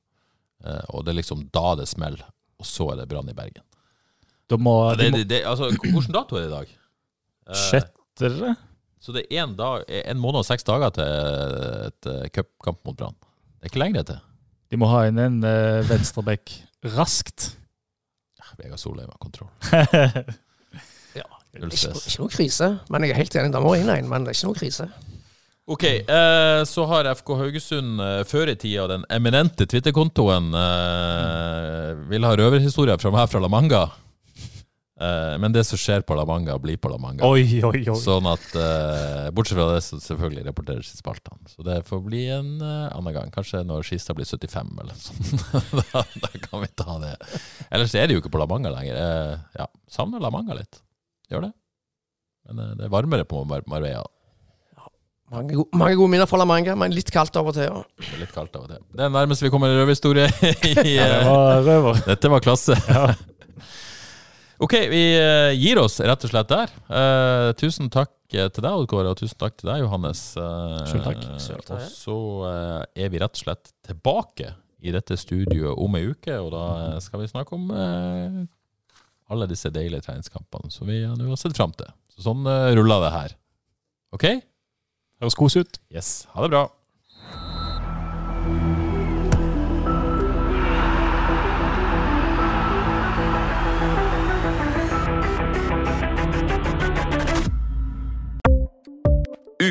[0.63, 2.23] Eh, og det er liksom da det smeller.
[2.63, 3.67] Og så er det Brann i Bergen.
[4.51, 6.75] De må, de det, må det, det, altså, hvordan dato er det i dag?
[7.51, 8.55] Eh, Sjette?
[9.03, 13.19] Så det er en, dag, en måned og seks dager til et cupkamp mot Brann.
[13.59, 14.27] Det er ikke lenger til.
[14.71, 16.55] De må ha inn en uh, venstreback
[16.95, 17.51] raskt.
[18.39, 19.51] Ja, Vegard Solheim har kontroll.
[21.11, 21.27] Ja,
[21.59, 23.51] ikke, ikke noe krise, men jeg er helt enig.
[23.51, 24.85] da må inn en, men det er ikke noe krise.
[25.71, 32.27] Ok, eh, så har FK Haugesund eh, før i tida den eminente Twitter-kontoen eh, vil
[32.27, 33.85] ha røverhistorier fra meg fra La Manga.
[35.01, 37.25] Eh, men det som skjer på La Manga, blir på La Manga.
[37.25, 37.97] Oi, oi, oi.
[37.97, 41.41] Sånn at eh, Bortsett fra det, så selvfølgelig rapporteres i spaltene.
[41.49, 43.33] Så det får bli en eh, annen gang.
[43.33, 45.49] Kanskje når Skistad blir 75 eller noe sånt.
[45.95, 47.15] da, da kan vi ta det.
[47.71, 49.01] Ellers er det jo ikke på La Manga lenger.
[49.57, 50.83] Ja, savner La Manga litt.
[51.33, 51.53] Gjør det.
[52.51, 54.05] Men det er varmere på Mar Marbella.
[55.31, 57.69] Mange, go mange gode minner fra La Manga, men litt kaldt av og til.
[57.69, 57.83] Ja.
[58.03, 58.81] Det er litt kaldt av og til.
[58.99, 60.27] Det er nærmest vi kommer en røverhistorie.
[60.27, 62.01] i, Ja, det var røver.
[62.11, 62.75] Dette var klasse.
[62.91, 63.13] Ja.
[64.61, 66.73] Ok, vi eh, gir oss rett og slett der.
[66.93, 70.21] Uh, tusen takk eh, til deg, Odd og tusen takk til deg, Johannes.
[70.37, 71.23] Uh, Selv takk.
[71.41, 71.79] Selv takk.
[71.79, 74.51] Og så uh, er vi rett og slett tilbake
[74.85, 76.65] i dette studioet om ei uke, og da
[77.05, 77.67] skal vi snakke om
[79.31, 81.89] alle disse deilige treningskampene som vi nå har sett fram til.
[82.17, 83.35] Så sånn ruller det her.
[84.17, 84.27] OK?
[85.21, 85.81] Høres kos ut.
[85.93, 86.15] Yes.
[86.33, 86.65] Ha det bra.